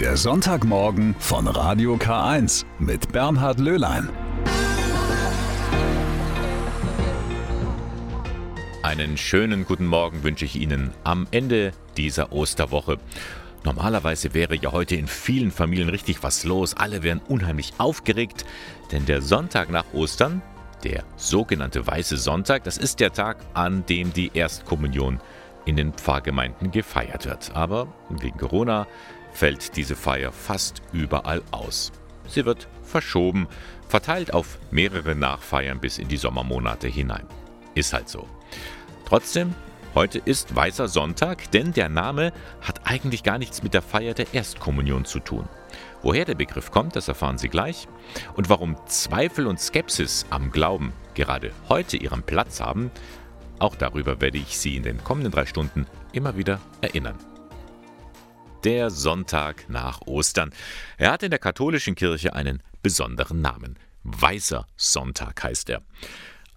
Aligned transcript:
Der 0.00 0.18
Sonntagmorgen 0.18 1.16
von 1.18 1.48
Radio 1.48 1.94
K1 1.94 2.66
mit 2.78 3.12
Bernhard 3.12 3.58
Löhlein. 3.58 4.10
Einen 8.82 9.16
schönen 9.16 9.64
guten 9.64 9.86
Morgen 9.86 10.22
wünsche 10.22 10.44
ich 10.44 10.56
Ihnen 10.56 10.92
am 11.02 11.26
Ende 11.30 11.72
dieser 11.96 12.30
Osterwoche. 12.32 12.98
Normalerweise 13.64 14.34
wäre 14.34 14.54
ja 14.54 14.70
heute 14.72 14.96
in 14.96 15.06
vielen 15.06 15.50
Familien 15.50 15.88
richtig 15.88 16.22
was 16.22 16.44
los. 16.44 16.74
Alle 16.74 17.02
wären 17.02 17.22
unheimlich 17.26 17.72
aufgeregt, 17.78 18.44
denn 18.92 19.06
der 19.06 19.22
Sonntag 19.22 19.70
nach 19.70 19.86
Ostern, 19.94 20.42
der 20.84 21.04
sogenannte 21.16 21.86
Weiße 21.86 22.18
Sonntag, 22.18 22.64
das 22.64 22.76
ist 22.76 23.00
der 23.00 23.14
Tag, 23.14 23.38
an 23.54 23.86
dem 23.86 24.12
die 24.12 24.30
Erstkommunion 24.34 25.20
in 25.64 25.76
den 25.76 25.92
Pfarrgemeinden 25.94 26.70
gefeiert 26.70 27.24
wird. 27.26 27.50
Aber 27.54 27.88
wegen 28.08 28.38
Corona 28.38 28.86
fällt 29.36 29.76
diese 29.76 29.96
Feier 29.96 30.32
fast 30.32 30.80
überall 30.92 31.42
aus. 31.50 31.92
Sie 32.26 32.44
wird 32.46 32.68
verschoben, 32.82 33.46
verteilt 33.86 34.32
auf 34.32 34.58
mehrere 34.70 35.14
Nachfeiern 35.14 35.78
bis 35.78 35.98
in 35.98 36.08
die 36.08 36.16
Sommermonate 36.16 36.88
hinein. 36.88 37.26
Ist 37.74 37.92
halt 37.92 38.08
so. 38.08 38.26
Trotzdem, 39.04 39.54
heute 39.94 40.18
ist 40.18 40.56
Weißer 40.56 40.88
Sonntag, 40.88 41.50
denn 41.50 41.72
der 41.74 41.90
Name 41.90 42.32
hat 42.62 42.80
eigentlich 42.84 43.22
gar 43.22 43.36
nichts 43.36 43.62
mit 43.62 43.74
der 43.74 43.82
Feier 43.82 44.14
der 44.14 44.32
Erstkommunion 44.32 45.04
zu 45.04 45.20
tun. 45.20 45.46
Woher 46.02 46.24
der 46.24 46.34
Begriff 46.34 46.70
kommt, 46.70 46.96
das 46.96 47.08
erfahren 47.08 47.36
Sie 47.36 47.48
gleich. 47.48 47.88
Und 48.34 48.48
warum 48.48 48.76
Zweifel 48.86 49.46
und 49.46 49.60
Skepsis 49.60 50.24
am 50.30 50.50
Glauben 50.50 50.94
gerade 51.14 51.52
heute 51.68 51.98
ihren 51.98 52.22
Platz 52.22 52.60
haben, 52.60 52.90
auch 53.58 53.76
darüber 53.76 54.20
werde 54.20 54.38
ich 54.38 54.58
Sie 54.58 54.76
in 54.76 54.82
den 54.82 55.04
kommenden 55.04 55.32
drei 55.32 55.44
Stunden 55.46 55.86
immer 56.12 56.36
wieder 56.36 56.58
erinnern. 56.80 57.35
Der 58.64 58.90
Sonntag 58.90 59.68
nach 59.68 60.00
Ostern. 60.02 60.50
Er 60.96 61.12
hat 61.12 61.22
in 61.22 61.30
der 61.30 61.38
katholischen 61.38 61.94
Kirche 61.94 62.34
einen 62.34 62.62
besonderen 62.82 63.40
Namen. 63.40 63.78
Weißer 64.02 64.66
Sonntag 64.76 65.42
heißt 65.42 65.70
er. 65.70 65.82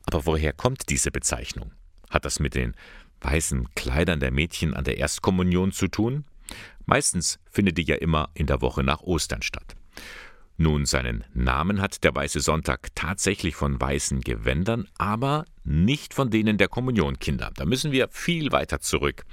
Aber 0.05 0.25
woher 0.25 0.53
kommt 0.53 0.89
diese 0.89 1.11
Bezeichnung? 1.11 1.71
Hat 2.09 2.25
das 2.25 2.39
mit 2.39 2.55
den 2.55 2.75
weißen 3.21 3.73
Kleidern 3.75 4.19
der 4.19 4.31
Mädchen 4.31 4.73
an 4.73 4.85
der 4.85 4.97
Erstkommunion 4.97 5.71
zu 5.71 5.87
tun? 5.87 6.25
Meistens 6.85 7.37
findet 7.51 7.77
die 7.77 7.83
ja 7.83 7.95
immer 7.95 8.29
in 8.33 8.47
der 8.47 8.61
Woche 8.61 8.83
nach 8.83 9.01
Ostern 9.01 9.41
statt. 9.41 9.75
Nun, 10.57 10.85
seinen 10.85 11.23
Namen 11.33 11.79
hat 11.79 12.03
der 12.03 12.13
Weiße 12.13 12.41
Sonntag 12.41 12.93
tatsächlich 12.95 13.55
von 13.55 13.79
weißen 13.79 14.21
Gewändern, 14.21 14.87
aber 14.97 15.45
nicht 15.63 16.13
von 16.13 16.31
denen 16.31 16.57
der 16.57 16.67
Kommunionkinder. 16.67 17.51
Da 17.55 17.65
müssen 17.65 17.91
wir 17.91 18.09
viel 18.09 18.51
weiter 18.51 18.81
zurück. 18.81 19.25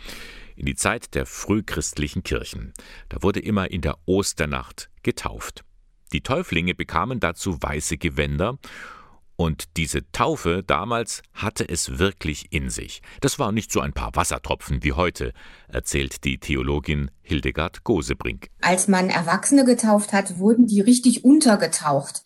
In 0.57 0.67
die 0.67 0.75
Zeit 0.75 1.15
der 1.15 1.27
frühchristlichen 1.27 2.23
Kirchen. 2.23 2.73
Da 3.09 3.23
wurde 3.23 3.41
immer 3.41 3.71
in 3.71 3.83
der 3.83 3.99
Osternacht 4.07 4.91
getauft. 5.03 5.65
Die 6.13 6.23
Täuflinge 6.23 6.75
bekamen 6.75 7.21
dazu 7.21 7.61
weiße 7.61 7.99
Gewänder 7.99 8.59
und 9.37 9.77
diese 9.77 10.11
Taufe 10.13 10.63
damals 10.67 11.23
hatte 11.35 11.69
es 11.69 11.99
wirklich 11.99 12.47
in 12.53 12.71
sich. 12.71 13.03
Das 13.21 13.39
war 13.39 13.53
nicht 13.53 13.71
so 13.71 13.81
ein 13.81 13.93
paar 13.93 14.17
Wassertropfen 14.17 14.83
wie 14.83 14.95
heute, 14.95 15.33
erzählt 15.69 16.25
die 16.25 16.39
Theologin 16.39 17.11
Hildegard 17.21 17.85
Gosebrink. 17.85 18.49
Als 18.63 18.89
man 18.89 19.11
Erwachsene 19.11 19.67
getauft 19.67 20.15
hat, 20.15 20.39
wurden 20.39 20.67
die 20.67 20.81
richtig 20.81 21.23
untergetaucht. 21.25 22.23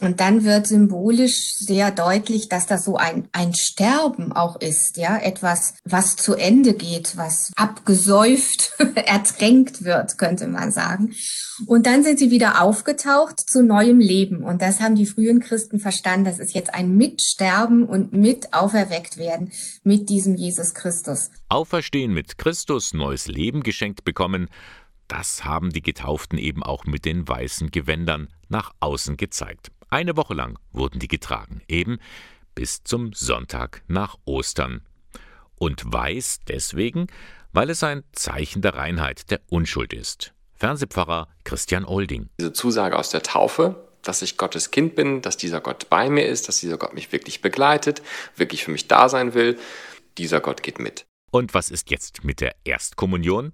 Und 0.00 0.20
dann 0.20 0.44
wird 0.44 0.68
symbolisch 0.68 1.54
sehr 1.56 1.90
deutlich, 1.90 2.48
dass 2.48 2.66
das 2.66 2.84
so 2.84 2.96
ein, 2.96 3.28
ein 3.32 3.52
Sterben 3.54 4.32
auch 4.32 4.60
ist, 4.60 4.96
ja, 4.96 5.18
etwas, 5.18 5.74
was 5.84 6.14
zu 6.14 6.34
Ende 6.34 6.74
geht, 6.74 7.16
was 7.16 7.50
abgesäuft, 7.56 8.72
ertränkt 8.94 9.84
wird, 9.84 10.16
könnte 10.18 10.46
man 10.46 10.70
sagen. 10.70 11.14
Und 11.66 11.86
dann 11.86 12.04
sind 12.04 12.20
sie 12.20 12.30
wieder 12.30 12.62
aufgetaucht 12.62 13.40
zu 13.40 13.64
neuem 13.64 13.98
Leben. 13.98 14.44
Und 14.44 14.62
das 14.62 14.80
haben 14.80 14.94
die 14.94 15.06
frühen 15.06 15.40
Christen 15.40 15.80
verstanden. 15.80 16.26
Das 16.26 16.38
ist 16.38 16.54
jetzt 16.54 16.72
ein 16.74 16.96
Mitsterben 16.96 17.84
und 17.84 18.12
mit 18.12 18.54
auferweckt 18.54 19.16
werden 19.16 19.50
mit 19.82 20.08
diesem 20.08 20.36
Jesus 20.36 20.74
Christus. 20.74 21.30
Auferstehen 21.48 22.14
mit 22.14 22.38
Christus, 22.38 22.94
neues 22.94 23.26
Leben 23.26 23.62
geschenkt 23.64 24.04
bekommen, 24.04 24.48
das 25.08 25.44
haben 25.44 25.70
die 25.70 25.80
Getauften 25.80 26.38
eben 26.38 26.62
auch 26.62 26.84
mit 26.84 27.06
den 27.06 27.26
weißen 27.26 27.70
Gewändern 27.70 28.28
nach 28.48 28.72
außen 28.78 29.16
gezeigt. 29.16 29.70
Eine 29.90 30.16
Woche 30.16 30.34
lang 30.34 30.58
wurden 30.72 30.98
die 30.98 31.08
getragen, 31.08 31.62
eben 31.66 31.98
bis 32.54 32.84
zum 32.84 33.14
Sonntag 33.14 33.82
nach 33.88 34.16
Ostern. 34.26 34.82
Und 35.54 35.82
weiß 35.86 36.40
deswegen, 36.46 37.06
weil 37.52 37.70
es 37.70 37.82
ein 37.82 38.04
Zeichen 38.12 38.60
der 38.60 38.74
Reinheit, 38.74 39.30
der 39.30 39.40
Unschuld 39.48 39.94
ist. 39.94 40.34
Fernsehpfarrer 40.56 41.28
Christian 41.44 41.86
Olding. 41.86 42.28
Diese 42.38 42.52
Zusage 42.52 42.98
aus 42.98 43.10
der 43.10 43.22
Taufe, 43.22 43.88
dass 44.02 44.20
ich 44.20 44.36
Gottes 44.36 44.70
Kind 44.70 44.94
bin, 44.94 45.22
dass 45.22 45.38
dieser 45.38 45.62
Gott 45.62 45.88
bei 45.88 46.10
mir 46.10 46.26
ist, 46.26 46.48
dass 46.48 46.60
dieser 46.60 46.76
Gott 46.76 46.92
mich 46.92 47.10
wirklich 47.10 47.40
begleitet, 47.40 48.02
wirklich 48.36 48.64
für 48.64 48.72
mich 48.72 48.88
da 48.88 49.08
sein 49.08 49.32
will, 49.32 49.58
dieser 50.18 50.40
Gott 50.40 50.62
geht 50.62 50.78
mit. 50.78 51.06
Und 51.30 51.54
was 51.54 51.70
ist 51.70 51.90
jetzt 51.90 52.24
mit 52.24 52.40
der 52.40 52.54
Erstkommunion? 52.64 53.52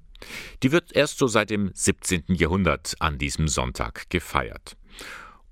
Die 0.63 0.73
wird 0.73 0.95
erst 0.97 1.19
so 1.19 1.29
seit 1.29 1.51
dem 1.51 1.71
17. 1.75 2.25
Jahrhundert 2.29 2.95
an 2.99 3.19
diesem 3.19 3.47
Sonntag 3.47 4.11
gefeiert. 4.11 4.77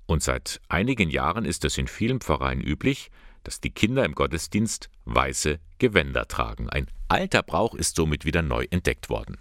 Und 0.05 0.21
seit 0.21 0.59
einigen 0.67 1.09
Jahren 1.09 1.45
ist 1.45 1.65
es 1.65 1.77
in 1.77 1.87
vielen 1.87 2.19
Pfarreien 2.19 2.61
üblich, 2.61 3.09
dass 3.43 3.61
die 3.61 3.71
Kinder 3.71 4.05
im 4.05 4.15
Gottesdienst 4.15 4.89
weiße 5.05 5.59
Gewänder 5.79 6.27
tragen. 6.27 6.69
Ein 6.69 6.87
alter 7.07 7.43
Brauch 7.43 7.75
ist 7.75 7.95
somit 7.95 8.25
wieder 8.25 8.41
neu 8.41 8.65
entdeckt 8.69 9.09
worden. 9.09 9.37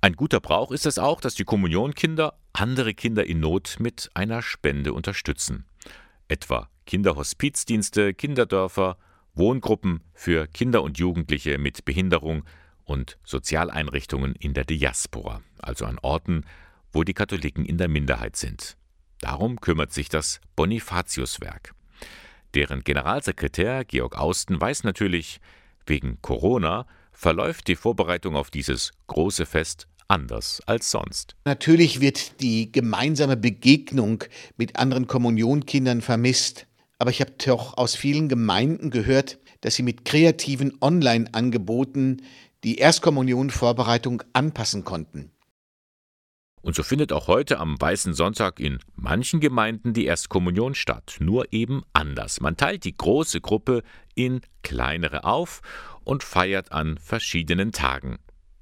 Ein 0.00 0.14
guter 0.14 0.40
Brauch 0.40 0.72
ist 0.72 0.86
es 0.86 0.98
auch, 0.98 1.20
dass 1.20 1.34
die 1.34 1.44
Kommunionkinder 1.44 2.34
andere 2.52 2.94
Kinder 2.94 3.24
in 3.24 3.40
Not 3.40 3.76
mit 3.78 4.10
einer 4.14 4.42
Spende 4.42 4.92
unterstützen. 4.92 5.64
Etwa 6.28 6.68
Kinderhospizdienste, 6.86 8.14
Kinderdörfer, 8.14 8.96
Wohngruppen 9.34 10.02
für 10.12 10.46
Kinder 10.48 10.82
und 10.82 10.98
Jugendliche 10.98 11.56
mit 11.58 11.84
Behinderung 11.84 12.44
und 12.84 13.18
Sozialeinrichtungen 13.24 14.34
in 14.34 14.54
der 14.54 14.64
Diaspora, 14.64 15.40
also 15.58 15.84
an 15.86 15.98
Orten, 16.02 16.44
wo 16.90 17.04
die 17.04 17.14
Katholiken 17.14 17.64
in 17.64 17.78
der 17.78 17.88
Minderheit 17.88 18.36
sind. 18.36 18.76
Darum 19.22 19.60
kümmert 19.60 19.92
sich 19.92 20.10
das 20.10 20.40
Bonifatiuswerk. 20.56 21.74
Deren 22.54 22.84
Generalsekretär 22.84 23.86
Georg 23.86 24.18
Austen 24.18 24.60
weiß 24.60 24.84
natürlich, 24.84 25.40
wegen 25.86 26.20
Corona 26.20 26.86
verläuft 27.12 27.68
die 27.68 27.76
Vorbereitung 27.76 28.36
auf 28.36 28.50
dieses 28.50 28.90
große 29.06 29.46
Fest 29.46 29.86
anders 30.08 30.60
als 30.66 30.90
sonst. 30.90 31.36
Natürlich 31.44 32.00
wird 32.00 32.40
die 32.42 32.70
gemeinsame 32.70 33.36
Begegnung 33.36 34.24
mit 34.56 34.76
anderen 34.76 35.06
Kommunionkindern 35.06 36.02
vermisst. 36.02 36.66
Aber 36.98 37.10
ich 37.10 37.20
habe 37.20 37.32
doch 37.44 37.78
aus 37.78 37.94
vielen 37.94 38.28
Gemeinden 38.28 38.90
gehört, 38.90 39.38
dass 39.60 39.76
sie 39.76 39.82
mit 39.82 40.04
kreativen 40.04 40.76
Online-Angeboten 40.80 42.22
die 42.64 42.78
Erstkommunion-Vorbereitung 42.78 44.22
anpassen 44.32 44.84
konnten. 44.84 45.30
Und 46.62 46.76
so 46.76 46.84
findet 46.84 47.12
auch 47.12 47.26
heute 47.26 47.58
am 47.58 47.78
Weißen 47.80 48.14
Sonntag 48.14 48.60
in 48.60 48.78
manchen 48.94 49.40
Gemeinden 49.40 49.92
die 49.94 50.06
Erstkommunion 50.06 50.74
statt, 50.74 51.16
nur 51.18 51.52
eben 51.52 51.82
anders. 51.92 52.40
Man 52.40 52.56
teilt 52.56 52.84
die 52.84 52.96
große 52.96 53.40
Gruppe 53.40 53.82
in 54.14 54.40
kleinere 54.62 55.24
auf 55.24 55.60
und 56.04 56.22
feiert 56.22 56.70
an 56.70 56.98
verschiedenen 56.98 57.72
Tagen. 57.72 58.18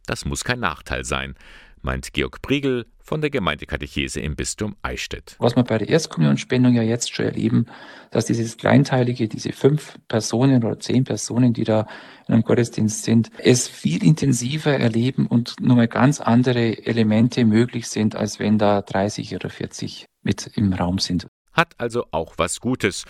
Das 0.07 0.25
muss 0.25 0.45
kein 0.45 0.61
Nachteil 0.61 1.05
sein, 1.05 1.35
meint 1.83 2.15
Georg 2.15 2.41
Briegel 2.41 2.87
von 3.11 3.21
der 3.21 3.31
Gemeindekatechese 3.31 4.21
im 4.21 4.37
Bistum 4.37 4.77
Eichstätt. 4.83 5.35
Was 5.41 5.57
wir 5.57 5.65
bei 5.65 5.79
der 5.79 5.89
Erstkommunionspendung 5.89 6.75
ja 6.75 6.83
jetzt 6.83 7.13
schon 7.13 7.25
erleben, 7.25 7.67
dass 8.13 8.27
dieses 8.27 8.57
kleinteilige, 8.57 9.27
diese 9.27 9.51
fünf 9.53 9.99
Personen 10.07 10.63
oder 10.63 10.79
zehn 10.79 11.03
Personen, 11.03 11.53
die 11.53 11.65
da 11.65 11.89
in 12.29 12.35
einem 12.35 12.45
Gottesdienst 12.45 13.03
sind, 13.03 13.33
es 13.39 13.67
viel 13.67 14.05
intensiver 14.05 14.79
erleben 14.79 15.27
und 15.27 15.57
nochmal 15.61 15.89
ganz 15.89 16.21
andere 16.21 16.87
Elemente 16.87 17.45
möglich 17.45 17.89
sind, 17.89 18.15
als 18.15 18.39
wenn 18.39 18.59
da 18.59 18.81
30 18.81 19.35
oder 19.35 19.51
40 19.51 20.07
mit 20.23 20.47
im 20.55 20.73
Raum 20.73 21.01
sind. 21.01 21.27
Hat 21.53 21.75
also 21.79 22.05
auch 22.13 22.35
was 22.37 22.61
Gutes. 22.61 23.07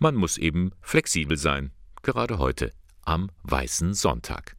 Man 0.00 0.16
muss 0.16 0.38
eben 0.38 0.72
flexibel 0.80 1.36
sein, 1.36 1.70
gerade 2.02 2.40
heute 2.40 2.72
am 3.02 3.30
Weißen 3.44 3.94
Sonntag. 3.94 4.56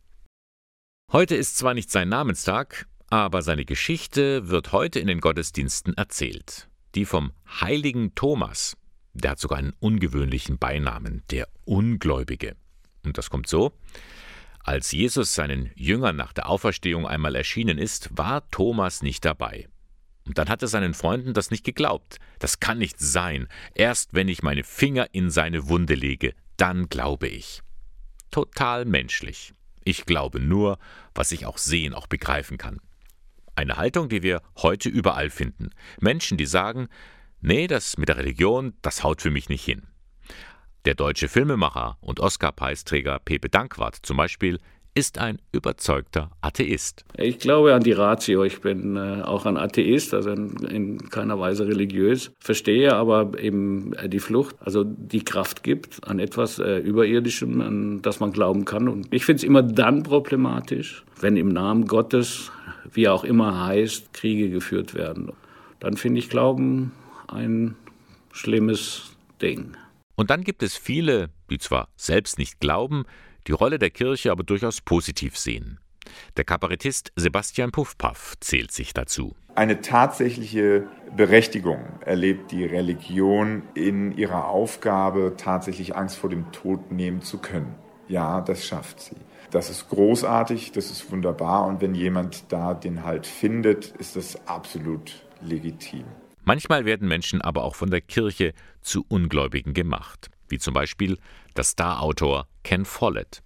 Heute 1.11 1.35
ist 1.35 1.57
zwar 1.57 1.73
nicht 1.73 1.91
sein 1.91 2.07
Namenstag, 2.07 2.87
aber 3.09 3.41
seine 3.41 3.65
Geschichte 3.65 4.49
wird 4.49 4.71
heute 4.71 4.99
in 4.99 5.07
den 5.07 5.21
Gottesdiensten 5.21 5.95
erzählt. 5.95 6.67
Die 6.95 7.05
vom 7.05 7.31
heiligen 7.61 8.15
Thomas. 8.15 8.75
Der 9.13 9.31
hat 9.31 9.39
sogar 9.39 9.57
einen 9.57 9.73
ungewöhnlichen 9.79 10.57
Beinamen, 10.57 11.23
der 11.31 11.47
Ungläubige. 11.65 12.55
Und 13.03 13.17
das 13.17 13.29
kommt 13.29 13.47
so. 13.47 13.73
Als 14.63 14.91
Jesus 14.91 15.33
seinen 15.33 15.71
Jüngern 15.75 16.17
nach 16.17 16.33
der 16.33 16.49
Auferstehung 16.49 17.07
einmal 17.07 17.35
erschienen 17.35 17.77
ist, 17.77 18.09
war 18.17 18.49
Thomas 18.51 19.01
nicht 19.01 19.23
dabei. 19.23 19.69
Und 20.25 20.37
dann 20.37 20.49
hat 20.49 20.61
er 20.61 20.67
seinen 20.67 20.93
Freunden 20.93 21.33
das 21.33 21.51
nicht 21.51 21.63
geglaubt. 21.63 22.17
Das 22.39 22.59
kann 22.59 22.77
nicht 22.77 22.99
sein. 22.99 23.47
Erst 23.73 24.13
wenn 24.13 24.27
ich 24.27 24.43
meine 24.43 24.65
Finger 24.65 25.07
in 25.13 25.29
seine 25.29 25.69
Wunde 25.69 25.95
lege, 25.95 26.33
dann 26.57 26.89
glaube 26.89 27.29
ich. 27.29 27.61
Total 28.29 28.83
menschlich. 28.83 29.53
Ich 29.85 30.05
glaube 30.05 30.41
nur, 30.41 30.79
was 31.15 31.31
ich 31.31 31.45
auch 31.45 31.57
sehen, 31.57 31.93
auch 31.93 32.07
begreifen 32.07 32.57
kann. 32.57 32.81
Eine 33.57 33.77
Haltung, 33.77 34.07
die 34.07 34.21
wir 34.21 34.43
heute 34.57 34.87
überall 34.87 35.31
finden. 35.31 35.71
Menschen, 35.99 36.37
die 36.37 36.45
sagen, 36.45 36.89
nee, 37.41 37.65
das 37.65 37.97
mit 37.97 38.07
der 38.07 38.17
Religion, 38.17 38.73
das 38.83 39.03
haut 39.03 39.19
für 39.19 39.31
mich 39.31 39.49
nicht 39.49 39.65
hin. 39.65 39.81
Der 40.85 40.93
deutsche 40.93 41.27
Filmemacher 41.27 41.97
und 41.99 42.19
Oscar-Preisträger 42.19 43.17
Pepe 43.17 43.49
Dankwart 43.49 43.97
zum 44.03 44.15
Beispiel 44.15 44.59
ist 44.93 45.17
ein 45.17 45.39
überzeugter 45.51 46.29
Atheist. 46.41 47.03
Ich 47.17 47.39
glaube 47.39 47.73
an 47.73 47.81
die 47.81 47.93
Ratio. 47.93 48.43
Ich 48.43 48.61
bin 48.61 48.95
äh, 48.95 49.23
auch 49.23 49.47
ein 49.47 49.57
Atheist, 49.57 50.13
also 50.13 50.29
in, 50.29 50.57
in, 50.69 51.09
keiner 51.09 51.39
Weise 51.39 51.67
religiös. 51.67 52.31
Verstehe 52.39 52.95
aber 52.95 53.39
eben 53.39 53.93
äh, 53.93 54.07
die 54.07 54.19
Flucht, 54.19 54.55
also 54.59 54.83
die 54.83 55.25
Kraft 55.25 55.63
gibt 55.63 56.07
an 56.07 56.19
etwas 56.19 56.59
äh, 56.59 56.77
Überirdischem, 56.77 57.59
an 57.61 58.01
das 58.03 58.19
man 58.19 58.31
glauben 58.31 58.65
kann. 58.65 58.87
Und 58.87 59.07
ich 59.11 59.25
finde 59.25 59.37
es 59.37 59.43
immer 59.43 59.63
dann 59.63 60.03
problematisch, 60.03 61.03
wenn 61.19 61.37
im 61.37 61.49
Namen 61.49 61.85
Gottes, 61.85 62.51
wie 62.91 63.07
auch 63.07 63.23
immer 63.23 63.65
heißt, 63.65 64.13
Kriege 64.13 64.49
geführt 64.49 64.93
werden. 64.93 65.31
Dann 65.79 65.97
finde 65.97 66.19
ich 66.19 66.29
Glauben 66.29 66.91
ein 67.27 67.75
schlimmes 68.31 69.15
Ding. 69.41 69.75
Und 70.15 70.29
dann 70.29 70.43
gibt 70.43 70.63
es 70.63 70.75
viele, 70.75 71.29
die 71.49 71.59
zwar 71.59 71.89
selbst 71.95 72.39
nicht 72.39 72.59
glauben, 72.59 73.05
die 73.47 73.51
Rolle 73.51 73.79
der 73.79 73.91
Kirche 73.91 74.31
aber 74.31 74.43
durchaus 74.43 74.81
positiv 74.81 75.37
sehen. 75.37 75.79
Der 76.37 76.43
Kabarettist 76.43 77.11
Sebastian 77.15 77.71
Puffpaff 77.71 78.35
zählt 78.39 78.71
sich 78.71 78.93
dazu. 78.93 79.35
Eine 79.55 79.81
tatsächliche 79.81 80.87
Berechtigung 81.15 81.99
erlebt 82.05 82.51
die 82.51 82.63
Religion 82.65 83.63
in 83.73 84.15
ihrer 84.15 84.47
Aufgabe, 84.47 85.33
tatsächlich 85.37 85.95
Angst 85.95 86.17
vor 86.17 86.29
dem 86.29 86.51
Tod 86.51 86.91
nehmen 86.91 87.21
zu 87.21 87.39
können. 87.39 87.75
Ja, 88.07 88.41
das 88.41 88.65
schafft 88.65 89.01
sie. 89.01 89.15
Das 89.51 89.69
ist 89.69 89.89
großartig, 89.89 90.73
das 90.73 90.91
ist 90.91 91.09
wunderbar 91.11 91.65
und 91.67 91.79
wenn 91.81 91.95
jemand 91.95 92.51
da 92.51 92.73
den 92.73 93.03
Halt 93.03 93.25
findet, 93.25 93.87
ist 93.97 94.15
das 94.15 94.47
absolut 94.47 95.23
legitim. 95.41 96.05
Manchmal 96.43 96.85
werden 96.85 97.07
Menschen 97.07 97.41
aber 97.41 97.63
auch 97.63 97.75
von 97.75 97.89
der 97.89 98.01
Kirche 98.01 98.53
zu 98.81 99.05
Ungläubigen 99.07 99.73
gemacht, 99.73 100.29
wie 100.49 100.59
zum 100.59 100.73
Beispiel 100.73 101.17
der 101.55 101.63
Starautor 101.63 102.47
Ken 102.63 102.85
Follett. 102.85 103.41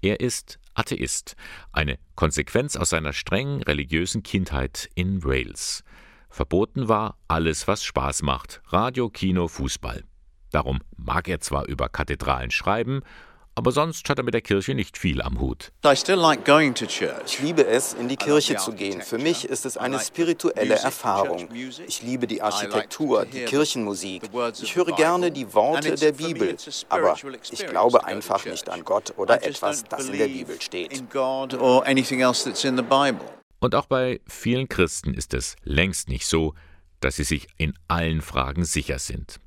Er 0.00 0.20
ist 0.20 0.58
Atheist, 0.74 1.36
eine 1.72 1.98
Konsequenz 2.14 2.76
aus 2.76 2.90
seiner 2.90 3.12
strengen 3.12 3.62
religiösen 3.62 4.22
Kindheit 4.22 4.90
in 4.94 5.22
Wales. 5.22 5.84
Verboten 6.30 6.88
war 6.88 7.18
alles, 7.28 7.68
was 7.68 7.84
Spaß 7.84 8.22
macht, 8.22 8.62
Radio, 8.68 9.08
Kino, 9.10 9.48
Fußball. 9.48 10.02
Darum 10.50 10.80
mag 10.96 11.28
er 11.28 11.40
zwar 11.40 11.66
über 11.66 11.88
Kathedralen 11.88 12.50
schreiben 12.50 13.02
aber 13.54 13.72
sonst 13.72 14.08
hat 14.08 14.18
er 14.18 14.24
mit 14.24 14.34
der 14.34 14.40
Kirche 14.40 14.74
nicht 14.74 14.96
viel 14.96 15.20
am 15.20 15.38
Hut. 15.40 15.72
Ich 15.84 17.38
liebe 17.40 17.66
es, 17.66 17.92
in 17.94 18.08
die 18.08 18.16
Kirche 18.16 18.56
zu 18.56 18.72
gehen. 18.72 19.02
Für 19.02 19.18
mich 19.18 19.44
ist 19.44 19.66
es 19.66 19.76
eine 19.76 20.00
spirituelle 20.00 20.74
Erfahrung. 20.74 21.48
Ich 21.86 22.02
liebe 22.02 22.26
die 22.26 22.40
Architektur, 22.42 23.26
die 23.26 23.44
Kirchenmusik. 23.44 24.30
Ich 24.62 24.74
höre 24.76 24.92
gerne 24.96 25.30
die 25.30 25.52
Worte 25.52 25.94
der 25.94 26.12
Bibel, 26.12 26.56
aber 26.88 27.16
ich 27.50 27.66
glaube 27.66 28.04
einfach 28.04 28.44
nicht 28.44 28.68
an 28.70 28.84
Gott 28.84 29.14
oder 29.16 29.42
etwas, 29.44 29.84
das 29.84 30.08
in 30.08 30.18
der 30.18 30.28
Bibel 30.28 30.60
steht. 30.60 31.02
Und 33.60 33.74
auch 33.74 33.86
bei 33.86 34.20
vielen 34.26 34.68
Christen 34.68 35.14
ist 35.14 35.34
es 35.34 35.56
längst 35.62 36.08
nicht 36.08 36.26
so, 36.26 36.54
dass 37.00 37.16
sie 37.16 37.24
sich 37.24 37.48
in 37.58 37.74
allen 37.88 38.22
Fragen 38.22 38.64
sicher 38.64 38.98
sind. 38.98 39.38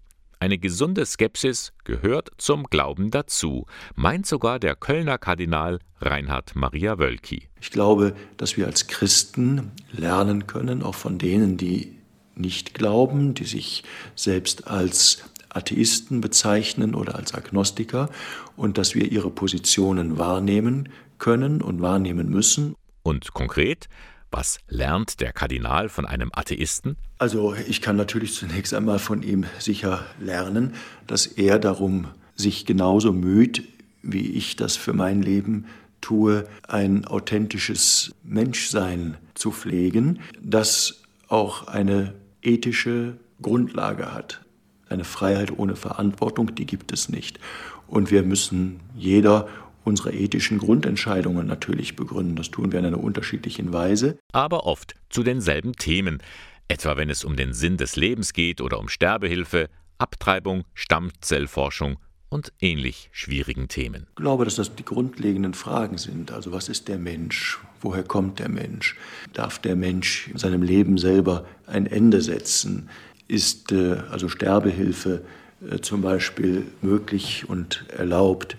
Eine 0.46 0.60
gesunde 0.60 1.08
Skepsis 1.08 1.74
gehört 1.86 2.30
zum 2.38 2.66
Glauben 2.66 3.10
dazu, 3.10 3.66
meint 3.96 4.28
sogar 4.28 4.60
der 4.60 4.76
Kölner 4.76 5.18
Kardinal 5.18 5.80
Reinhard 6.00 6.56
Maria 6.56 7.00
Wölki. 7.00 7.50
Ich 7.60 7.72
glaube, 7.72 8.16
dass 8.38 8.56
wir 8.56 8.68
als 8.68 8.86
Christen 8.86 9.72
lernen 9.92 10.46
können, 10.46 10.84
auch 10.84 10.94
von 10.94 11.18
denen, 11.18 11.58
die 11.58 11.96
nicht 12.36 12.76
glauben, 12.76 13.34
die 13.34 13.46
sich 13.46 13.86
selbst 14.14 14.68
als 14.68 15.24
Atheisten 15.50 16.22
bezeichnen 16.22 16.94
oder 16.94 17.16
als 17.16 17.34
Agnostiker, 17.34 18.12
und 18.56 18.78
dass 18.78 18.94
wir 18.94 19.12
ihre 19.12 19.32
Positionen 19.32 20.20
wahrnehmen 20.20 20.90
können 21.18 21.64
und 21.64 21.82
wahrnehmen 21.82 22.30
müssen. 22.30 22.76
Und 23.02 23.34
konkret, 23.34 23.90
was 24.36 24.60
lernt 24.68 25.22
der 25.22 25.32
Kardinal 25.32 25.88
von 25.88 26.06
einem 26.06 26.30
Atheisten? 26.34 26.98
Also 27.18 27.56
ich 27.56 27.82
kann 27.82 27.96
natürlich 27.96 28.34
zunächst 28.34 28.74
einmal 28.74 29.00
von 29.00 29.24
ihm 29.24 29.46
sicher 29.60 30.06
lernen, 30.20 30.74
dass 31.08 31.26
er 31.26 31.58
darum 31.58 32.08
sich 32.36 32.66
genauso 32.66 33.14
müht, 33.14 33.64
wie 34.02 34.32
ich 34.32 34.58
das 34.58 34.76
für 34.76 34.92
mein 34.92 35.22
Leben 35.22 35.68
tue, 36.02 36.46
ein 36.68 37.06
authentisches 37.06 38.14
Menschsein 38.24 39.16
zu 39.36 39.52
pflegen, 39.52 40.20
das 40.42 41.02
auch 41.30 41.68
eine 41.68 42.14
ethische 42.42 43.16
Grundlage 43.42 44.14
hat. 44.14 44.42
Eine 44.90 45.06
Freiheit 45.06 45.58
ohne 45.58 45.78
Verantwortung, 45.78 46.54
die 46.56 46.66
gibt 46.66 46.92
es 46.92 47.08
nicht. 47.08 47.40
Und 47.88 48.12
wir 48.12 48.24
müssen 48.24 48.82
jeder 48.96 49.48
unsere 49.86 50.14
ethischen 50.14 50.58
Grundentscheidungen 50.58 51.48
natürlich 51.48 51.96
begründen. 51.96 52.36
Das 52.36 52.52
tun 52.52 52.72
wir 52.72 52.80
in 52.80 52.86
einer 52.86 53.04
unterschiedlichen 53.04 53.72
Weise. 53.72 54.18
Aber 54.34 54.66
oft 54.66 54.96
zu 55.10 55.24
denselben 55.24 55.74
Themen. 55.74 56.22
Etwa 56.68 56.98
wenn 56.98 57.10
es 57.10 57.24
um 57.24 57.36
den 57.36 57.54
Sinn 57.54 57.78
des 57.78 57.96
Lebens 57.96 58.34
geht 58.34 58.60
oder 58.60 58.80
um 58.80 58.90
Sterbehilfe, 58.90 59.70
Abtreibung, 60.00 60.64
Stammzellforschung 60.74 61.98
und 62.30 62.52
ähnlich 62.60 63.10
schwierigen 63.12 63.68
Themen. 63.68 64.08
Ich 64.10 64.16
glaube, 64.16 64.46
dass 64.46 64.56
das 64.56 64.76
die 64.76 64.84
grundlegenden 64.84 65.54
Fragen 65.54 65.98
sind. 65.98 66.32
Also 66.32 66.52
was 66.52 66.68
ist 66.68 66.88
der 66.88 66.98
Mensch? 66.98 67.60
Woher 67.82 68.04
kommt 68.04 68.40
der 68.40 68.50
Mensch? 68.50 68.96
Darf 69.34 69.60
der 69.60 69.76
Mensch 69.76 70.28
in 70.30 70.38
seinem 70.38 70.64
Leben 70.64 70.98
selber 70.98 71.46
ein 71.68 71.86
Ende 71.86 72.22
setzen? 72.22 72.90
Ist 73.28 73.72
äh, 73.72 73.98
also 74.10 74.28
Sterbehilfe 74.28 75.22
äh, 75.70 75.80
zum 75.80 76.02
Beispiel 76.02 76.66
möglich 76.82 77.48
und 77.48 77.86
erlaubt? 77.96 78.58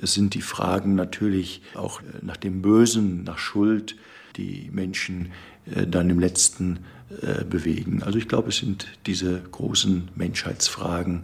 Es 0.00 0.14
sind 0.14 0.34
die 0.34 0.42
Fragen 0.42 0.94
natürlich 0.94 1.62
auch 1.74 2.00
äh, 2.00 2.04
nach 2.22 2.36
dem 2.36 2.62
Bösen, 2.62 3.24
nach 3.24 3.38
Schuld, 3.38 3.96
die 4.36 4.70
Menschen 4.72 5.32
äh, 5.66 5.86
dann 5.86 6.10
im 6.10 6.18
letzten 6.18 6.80
äh, 7.22 7.44
bewegen. 7.44 8.02
Also 8.02 8.18
ich 8.18 8.28
glaube, 8.28 8.48
es 8.48 8.58
sind 8.58 8.88
diese 9.06 9.40
großen 9.40 10.10
Menschheitsfragen, 10.14 11.22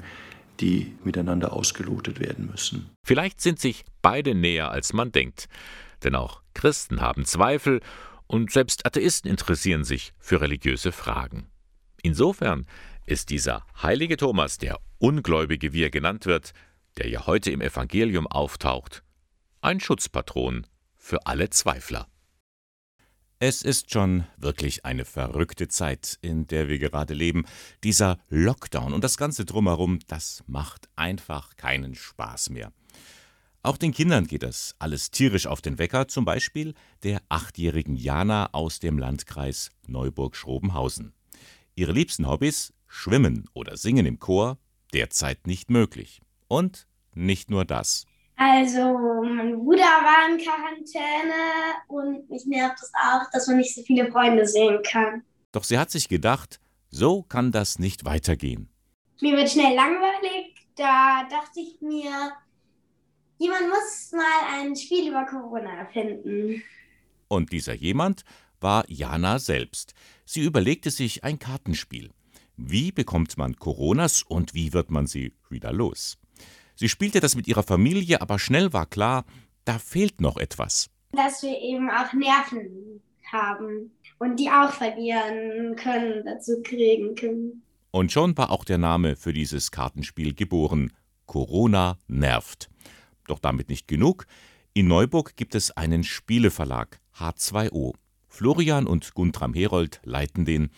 die 0.61 0.93
miteinander 1.05 1.52
ausgelotet 1.52 2.20
werden 2.20 2.49
müssen. 2.50 2.90
Vielleicht 3.02 3.40
sind 3.40 3.58
sich 3.58 3.84
beide 4.02 4.34
näher, 4.34 4.70
als 4.70 4.93
man 4.93 5.11
denkt. 5.11 5.49
Denn 6.05 6.14
auch 6.14 6.43
Christen 6.55 7.00
haben 7.00 7.25
Zweifel 7.25 7.81
und 8.26 8.50
selbst 8.52 8.87
Atheisten 8.87 9.31
interessieren 9.31 9.84
sich 9.84 10.12
für 10.19 10.40
religiöse 10.40 10.93
Fragen. 10.93 11.47
Insofern 12.02 12.66
ist 13.06 13.30
dieser 13.30 13.66
heilige 13.83 14.16
Thomas, 14.16 14.59
der 14.59 14.78
Ungläubige, 14.99 15.73
wie 15.73 15.83
er 15.83 15.90
genannt 15.90 16.26
wird, 16.26 16.52
der 17.00 17.09
ja 17.09 17.26
heute 17.26 17.50
im 17.50 17.62
Evangelium 17.62 18.26
auftaucht, 18.26 19.02
ein 19.62 19.80
Schutzpatron 19.80 20.66
für 20.99 21.26
alle 21.26 21.49
Zweifler. 21.49 22.07
Es 23.38 23.62
ist 23.62 23.90
schon 23.90 24.26
wirklich 24.37 24.85
eine 24.85 25.07
verrückte 25.07 25.69
Zeit, 25.69 26.19
in 26.21 26.47
der 26.47 26.69
wir 26.69 26.78
gerade 26.78 27.14
leben. 27.14 27.47
Dieser 27.83 28.19
Lockdown 28.28 28.92
und 28.92 29.02
das 29.02 29.16
Ganze 29.16 29.47
drumherum, 29.47 30.00
das 30.09 30.45
macht 30.47 30.90
einfach 30.95 31.57
keinen 31.57 31.95
Spaß 31.95 32.50
mehr. 32.50 32.71
Auch 33.62 33.78
den 33.78 33.92
Kindern 33.92 34.26
geht 34.26 34.42
das 34.42 34.76
alles 34.78 35.11
tierisch 35.11 35.47
auf 35.47 35.62
den 35.62 35.78
Wecker, 35.78 36.07
zum 36.07 36.26
Beispiel 36.26 36.75
der 37.02 37.23
achtjährigen 37.30 37.97
Jana 37.97 38.52
aus 38.52 38.78
dem 38.78 38.99
Landkreis 38.99 39.71
Neuburg-Schrobenhausen. 39.87 41.14
Ihre 41.75 41.92
liebsten 41.92 42.26
Hobbys, 42.26 42.75
Schwimmen 42.87 43.49
oder 43.54 43.78
Singen 43.78 44.04
im 44.04 44.19
Chor, 44.19 44.59
derzeit 44.92 45.47
nicht 45.47 45.71
möglich. 45.71 46.21
Und 46.47 46.88
nicht 47.14 47.50
nur 47.50 47.64
das. 47.64 48.07
Also, 48.37 49.23
mein 49.23 49.59
Bruder 49.59 49.83
war 49.83 50.31
in 50.31 50.38
Quarantäne 50.38 51.75
und 51.88 52.31
mich 52.31 52.47
nervt 52.47 52.79
es 52.83 52.90
auch, 52.95 53.31
dass 53.33 53.47
man 53.47 53.59
nicht 53.59 53.75
so 53.75 53.83
viele 53.83 54.11
Freunde 54.11 54.47
sehen 54.47 54.81
kann. 54.83 55.23
Doch 55.52 55.64
sie 55.64 55.79
hat 55.79 55.90
sich 55.90 56.09
gedacht, 56.09 56.59
so 56.88 57.23
kann 57.23 57.52
das 57.52 57.79
nicht 57.79 58.05
weitergehen. 58.05 58.71
Mir 59.21 59.37
wird 59.37 59.50
schnell 59.50 59.75
langweilig. 59.75 60.55
Da 60.76 61.25
dachte 61.29 61.61
ich 61.61 61.81
mir, 61.83 62.33
jemand 63.38 63.69
muss 63.69 64.12
mal 64.12 64.59
ein 64.59 64.75
Spiel 64.75 65.11
über 65.11 65.26
Corona 65.26 65.75
erfinden. 65.75 66.62
Und 67.29 67.52
dieser 67.52 67.75
jemand 67.75 68.25
war 68.61 68.85
Jana 68.88 69.38
selbst. 69.38 69.95
Sie 70.25 70.40
überlegte 70.40 70.90
sich 70.90 71.25
ein 71.25 71.38
Kartenspiel. 71.38 72.11
Wie 72.57 72.93
bekommt 72.93 73.37
man 73.37 73.57
Coronas 73.57 74.23
und 74.23 74.55
wie 74.55 74.73
wird 74.73 74.90
man 74.90 75.07
sie 75.07 75.35
wieder 75.49 75.73
los? 75.73 76.20
Sie 76.80 76.88
spielte 76.88 77.20
das 77.20 77.37
mit 77.37 77.46
ihrer 77.46 77.62
Familie, 77.62 78.22
aber 78.22 78.38
schnell 78.38 78.72
war 78.72 78.87
klar, 78.87 79.26
da 79.66 79.78
fehlt 79.78 80.22
noch 80.22 80.38
etwas. 80.38 80.88
Dass 81.12 81.42
wir 81.42 81.60
eben 81.60 81.90
auch 81.90 82.14
Nerven 82.14 83.02
haben 83.30 83.90
und 84.18 84.40
die 84.40 84.49
auch 84.49 84.72
verlieren 84.72 85.76
können, 85.76 86.25
dazu 86.25 86.62
kriegen 86.62 87.14
können. 87.16 87.62
Und 87.90 88.12
schon 88.12 88.34
war 88.38 88.50
auch 88.50 88.64
der 88.64 88.78
Name 88.78 89.16
für 89.16 89.34
dieses 89.34 89.70
Kartenspiel 89.70 90.32
geboren. 90.32 90.90
Corona 91.26 91.99
nervt. 92.08 92.70
Doch 93.26 93.40
damit 93.40 93.68
nicht 93.68 93.87
genug. 93.87 94.26
In 94.72 94.88
Neuburg 94.88 95.37
gibt 95.37 95.54
es 95.54 95.76
einen 95.76 96.02
Spieleverlag, 96.02 96.99
H2O. 97.18 97.92
Florian 98.26 98.87
und 98.87 99.12
Guntram 99.12 99.52
Herold 99.52 100.00
leiten 100.02 100.46
den. 100.46 100.70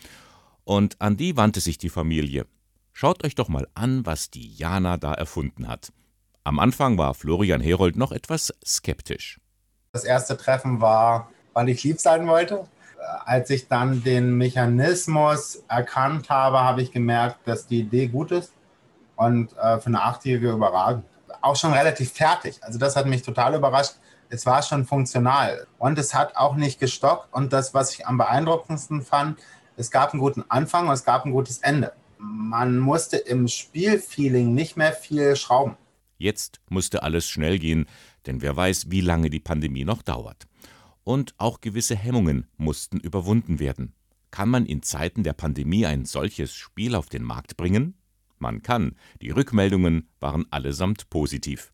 Und 0.65 1.01
an 1.01 1.17
die 1.17 1.37
wandte 1.37 1.61
sich 1.61 1.79
die 1.79 1.91
Familie. 1.91 2.49
Schaut 2.93 3.25
euch 3.25 3.35
doch 3.35 3.49
mal 3.49 3.67
an, 3.75 4.05
was 4.07 4.31
die 4.31 4.55
Jana 4.55 4.97
da 4.97 5.15
erfunden 5.15 5.69
hat. 5.69 5.93
Am 6.45 6.59
Anfang 6.59 6.99
war 6.99 7.15
Florian 7.15 7.61
Herold 7.61 7.97
noch 7.97 8.13
etwas 8.13 8.53
skeptisch. 8.65 9.41
Das 9.93 10.05
erste 10.05 10.37
Treffen 10.37 10.81
war, 10.81 11.31
wann 11.53 11.69
ich 11.69 11.83
lieb 11.85 12.01
sein 12.01 12.27
wollte. 12.27 12.67
Als 13.25 13.51
ich 13.51 13.69
dann 13.69 14.03
den 14.03 14.37
Mechanismus 14.37 15.63
erkannt 15.69 16.31
habe, 16.31 16.61
habe 16.61 16.83
ich 16.83 16.93
gemerkt, 16.93 17.39
dass 17.47 17.67
die 17.67 17.81
Idee 17.81 18.07
gut 18.07 18.31
ist 18.31 18.53
und 19.17 19.57
äh, 19.57 19.79
für 19.79 19.87
eine 19.87 20.03
Achtjährige 20.03 20.53
überragend. 20.53 21.05
Auch 21.41 21.57
schon 21.57 21.73
relativ 21.73 22.13
fertig. 22.13 22.59
Also 22.63 22.79
das 22.79 22.95
hat 22.97 23.07
mich 23.07 23.23
total 23.23 23.55
überrascht. 23.55 23.95
Es 24.29 24.47
war 24.47 24.63
schon 24.63 24.85
funktional 24.85 25.67
und 25.79 25.99
es 25.99 26.15
hat 26.15 26.37
auch 26.37 26.55
nicht 26.55 26.79
gestockt. 26.81 27.33
Und 27.33 27.53
das, 27.53 27.75
was 27.75 27.93
ich 27.95 28.07
am 28.07 28.19
beeindruckendsten 28.19 29.03
fand, 29.03 29.39
es 29.77 29.91
gab 29.91 30.13
einen 30.13 30.21
guten 30.21 30.45
Anfang 30.49 30.89
und 30.89 30.95
es 30.95 31.05
gab 31.05 31.25
ein 31.25 31.33
gutes 31.33 31.59
Ende. 31.59 31.93
Man 32.25 32.79
musste 32.79 33.17
im 33.17 33.49
Spielfeeling 33.49 34.55
nicht 34.55 34.77
mehr 34.77 34.93
viel 34.93 35.35
schrauben. 35.35 35.77
Jetzt 36.19 36.61
musste 36.69 37.03
alles 37.03 37.29
schnell 37.29 37.59
gehen, 37.59 37.87
denn 38.27 38.43
wer 38.43 38.55
weiß, 38.55 38.93
wie 38.93 39.01
lange 39.01 39.29
die 39.29 39.41
Pandemie 39.41 39.85
noch 39.85 40.03
dauert. 40.03 40.47
Und 41.03 41.35
auch 41.39 41.61
gewisse 41.61 41.97
Hemmungen 41.97 42.47
mussten 42.57 43.01
überwunden 43.01 43.59
werden. 43.59 43.93
Kann 44.31 44.49
man 44.49 44.67
in 44.67 44.85
Zeiten 44.85 45.25
der 45.25 45.33
Pandemie 45.33 45.85
ein 45.85 46.05
solches 46.05 46.55
Spiel 46.55 46.95
auf 46.95 47.09
den 47.09 47.25
Markt 47.25 47.57
bringen? 47.57 47.95
Man 48.39 48.63
kann. 48.63 48.95
Die 49.21 49.31
Rückmeldungen 49.31 50.09
waren 50.21 50.47
allesamt 50.53 51.11
positiv. 51.11 51.73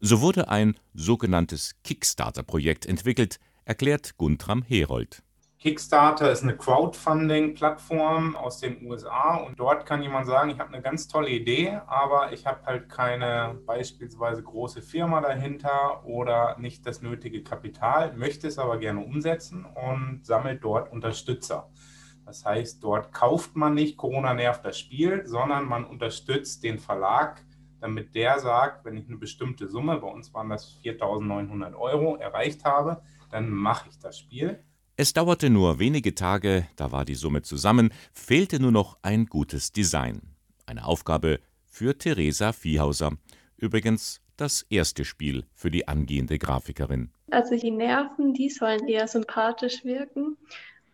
So 0.00 0.22
wurde 0.22 0.48
ein 0.48 0.76
sogenanntes 0.94 1.74
Kickstarter-Projekt 1.84 2.86
entwickelt, 2.86 3.38
erklärt 3.66 4.16
Guntram 4.16 4.62
Herold. 4.62 5.22
Kickstarter 5.64 6.30
ist 6.30 6.42
eine 6.42 6.58
Crowdfunding-Plattform 6.58 8.36
aus 8.36 8.58
den 8.58 8.86
USA 8.86 9.36
und 9.36 9.58
dort 9.58 9.86
kann 9.86 10.02
jemand 10.02 10.26
sagen, 10.26 10.50
ich 10.50 10.58
habe 10.58 10.74
eine 10.74 10.82
ganz 10.82 11.08
tolle 11.08 11.30
Idee, 11.30 11.80
aber 11.86 12.34
ich 12.34 12.44
habe 12.44 12.66
halt 12.66 12.90
keine 12.90 13.58
beispielsweise 13.64 14.42
große 14.42 14.82
Firma 14.82 15.22
dahinter 15.22 16.04
oder 16.04 16.58
nicht 16.58 16.84
das 16.84 17.00
nötige 17.00 17.42
Kapital, 17.42 18.14
möchte 18.14 18.46
es 18.46 18.58
aber 18.58 18.76
gerne 18.76 19.00
umsetzen 19.00 19.64
und 19.64 20.26
sammelt 20.26 20.62
dort 20.62 20.92
Unterstützer. 20.92 21.70
Das 22.26 22.44
heißt, 22.44 22.84
dort 22.84 23.14
kauft 23.14 23.56
man 23.56 23.72
nicht 23.72 23.96
Corona 23.96 24.34
nervt 24.34 24.66
das 24.66 24.78
Spiel, 24.78 25.22
sondern 25.24 25.64
man 25.64 25.86
unterstützt 25.86 26.62
den 26.62 26.78
Verlag, 26.78 27.42
damit 27.80 28.14
der 28.14 28.38
sagt, 28.38 28.84
wenn 28.84 28.98
ich 28.98 29.08
eine 29.08 29.16
bestimmte 29.16 29.66
Summe, 29.68 29.96
bei 29.96 30.08
uns 30.08 30.34
waren 30.34 30.50
das 30.50 30.78
4.900 30.84 31.74
Euro, 31.74 32.16
erreicht 32.16 32.66
habe, 32.66 33.00
dann 33.30 33.48
mache 33.48 33.88
ich 33.88 33.98
das 33.98 34.18
Spiel. 34.18 34.62
Es 34.96 35.12
dauerte 35.12 35.50
nur 35.50 35.80
wenige 35.80 36.14
Tage, 36.14 36.68
da 36.76 36.92
war 36.92 37.04
die 37.04 37.16
Summe 37.16 37.42
zusammen, 37.42 37.92
fehlte 38.12 38.60
nur 38.60 38.70
noch 38.70 38.96
ein 39.02 39.26
gutes 39.26 39.72
Design. 39.72 40.22
Eine 40.66 40.86
Aufgabe 40.86 41.40
für 41.66 41.98
Theresa 41.98 42.52
Viehhauser. 42.52 43.10
Übrigens 43.56 44.20
das 44.36 44.62
erste 44.70 45.04
Spiel 45.04 45.46
für 45.52 45.72
die 45.72 45.88
angehende 45.88 46.38
Grafikerin. 46.38 47.10
Also 47.32 47.56
die 47.56 47.72
Nerven, 47.72 48.34
die 48.34 48.48
sollen 48.48 48.86
eher 48.86 49.08
sympathisch 49.08 49.84
wirken. 49.84 50.36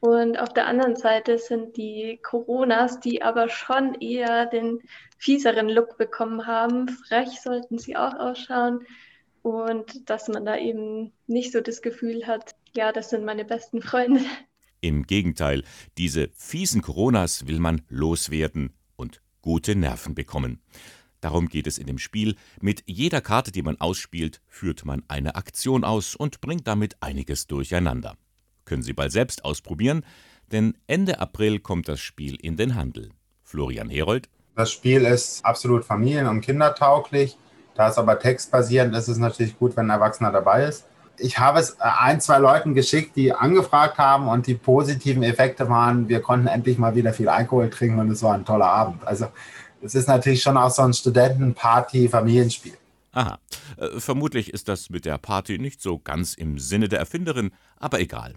Und 0.00 0.38
auf 0.38 0.54
der 0.54 0.66
anderen 0.66 0.96
Seite 0.96 1.36
sind 1.36 1.76
die 1.76 2.18
Coronas, 2.22 3.00
die 3.00 3.20
aber 3.20 3.50
schon 3.50 3.96
eher 4.00 4.46
den 4.46 4.80
fieseren 5.18 5.68
Look 5.68 5.98
bekommen 5.98 6.46
haben. 6.46 6.88
Frech 6.88 7.38
sollten 7.42 7.76
sie 7.76 7.96
auch 7.96 8.14
ausschauen. 8.14 8.80
Und 9.42 10.08
dass 10.08 10.28
man 10.28 10.46
da 10.46 10.56
eben 10.56 11.12
nicht 11.26 11.52
so 11.52 11.60
das 11.60 11.82
Gefühl 11.82 12.26
hat, 12.26 12.54
ja, 12.74 12.92
das 12.92 13.10
sind 13.10 13.24
meine 13.24 13.44
besten 13.44 13.82
Freunde. 13.82 14.20
Im 14.80 15.02
Gegenteil, 15.06 15.62
diese 15.98 16.30
fiesen 16.34 16.82
Coronas 16.82 17.46
will 17.46 17.58
man 17.58 17.82
loswerden 17.88 18.72
und 18.96 19.20
gute 19.42 19.74
Nerven 19.74 20.14
bekommen. 20.14 20.62
Darum 21.20 21.48
geht 21.48 21.66
es 21.66 21.76
in 21.76 21.86
dem 21.86 21.98
Spiel. 21.98 22.36
Mit 22.62 22.82
jeder 22.86 23.20
Karte, 23.20 23.52
die 23.52 23.62
man 23.62 23.78
ausspielt, 23.78 24.40
führt 24.46 24.86
man 24.86 25.02
eine 25.08 25.34
Aktion 25.34 25.84
aus 25.84 26.14
und 26.14 26.40
bringt 26.40 26.66
damit 26.66 26.96
einiges 27.02 27.46
durcheinander. 27.46 28.16
Können 28.64 28.82
Sie 28.82 28.94
bald 28.94 29.12
selbst 29.12 29.44
ausprobieren, 29.44 30.04
denn 30.50 30.78
Ende 30.86 31.20
April 31.20 31.58
kommt 31.58 31.88
das 31.88 32.00
Spiel 32.00 32.36
in 32.36 32.56
den 32.56 32.74
Handel. 32.74 33.10
Florian 33.42 33.90
Herold. 33.90 34.30
Das 34.56 34.72
Spiel 34.72 35.04
ist 35.04 35.44
absolut 35.44 35.84
familien- 35.84 36.26
und 36.26 36.40
kindertauglich. 36.40 37.36
Da 37.74 37.88
es 37.88 37.98
aber 37.98 38.18
textbasierend 38.18 38.94
ist, 38.94 39.02
ist 39.02 39.08
es 39.08 39.18
natürlich 39.18 39.58
gut, 39.58 39.76
wenn 39.76 39.86
ein 39.86 39.98
Erwachsener 39.98 40.32
dabei 40.32 40.64
ist 40.64 40.86
ich 41.20 41.38
habe 41.38 41.60
es 41.60 41.70
äh, 41.70 41.76
ein, 41.80 42.20
zwei 42.20 42.38
Leuten 42.38 42.74
geschickt, 42.74 43.16
die 43.16 43.32
angefragt 43.32 43.98
haben 43.98 44.28
und 44.28 44.46
die 44.46 44.54
positiven 44.54 45.22
Effekte 45.22 45.68
waren, 45.68 46.08
wir 46.08 46.20
konnten 46.20 46.46
endlich 46.46 46.78
mal 46.78 46.94
wieder 46.94 47.12
viel 47.12 47.28
Alkohol 47.28 47.70
trinken 47.70 47.98
und 47.98 48.10
es 48.10 48.22
war 48.22 48.34
ein 48.34 48.44
toller 48.44 48.66
Abend. 48.66 49.06
Also 49.06 49.26
es 49.82 49.94
ist 49.94 50.08
natürlich 50.08 50.42
schon 50.42 50.56
auch 50.56 50.70
so 50.70 50.82
ein 50.82 50.92
Studentenparty-Familienspiel. 50.92 52.74
Aha. 53.12 53.38
Äh, 53.76 54.00
vermutlich 54.00 54.52
ist 54.52 54.68
das 54.68 54.90
mit 54.90 55.04
der 55.04 55.18
Party 55.18 55.58
nicht 55.58 55.80
so 55.82 55.98
ganz 55.98 56.34
im 56.34 56.58
Sinne 56.58 56.88
der 56.88 57.00
Erfinderin, 57.00 57.50
aber 57.78 58.00
egal. 58.00 58.34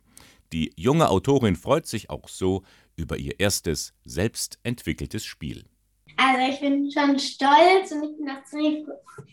Die 0.51 0.71
junge 0.75 1.09
Autorin 1.09 1.55
freut 1.55 1.87
sich 1.87 2.09
auch 2.09 2.29
so 2.29 2.63
über 2.95 3.17
ihr 3.17 3.39
erstes, 3.39 3.93
selbst 4.05 4.59
entwickeltes 4.63 5.25
Spiel. 5.25 5.65
Also 6.15 6.53
ich 6.53 6.59
bin 6.59 6.91
schon 6.91 7.17
stolz 7.17 7.91
und 7.91 8.03
ich 8.03 8.17
bin 8.17 8.29
auch 8.29 8.43
ziemlich 8.45 8.85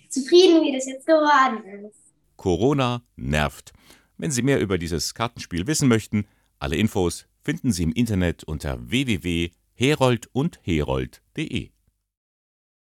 zufrieden, 0.09 0.62
wie 0.62 0.73
das 0.73 0.87
jetzt 0.87 1.07
geworden 1.07 1.62
ist. 1.87 2.00
Corona 2.41 3.05
nervt. 3.17 3.73
Wenn 4.17 4.31
Sie 4.31 4.41
mehr 4.41 4.61
über 4.61 4.79
dieses 4.79 5.13
Kartenspiel 5.13 5.67
wissen 5.67 5.89
möchten, 5.89 6.27
alle 6.59 6.77
Infos 6.77 7.27
finden 7.43 7.71
Sie 7.71 7.83
im 7.83 7.93
Internet 7.93 8.45
unter 8.45 8.79
www.heroldundherold.de. 8.91 11.71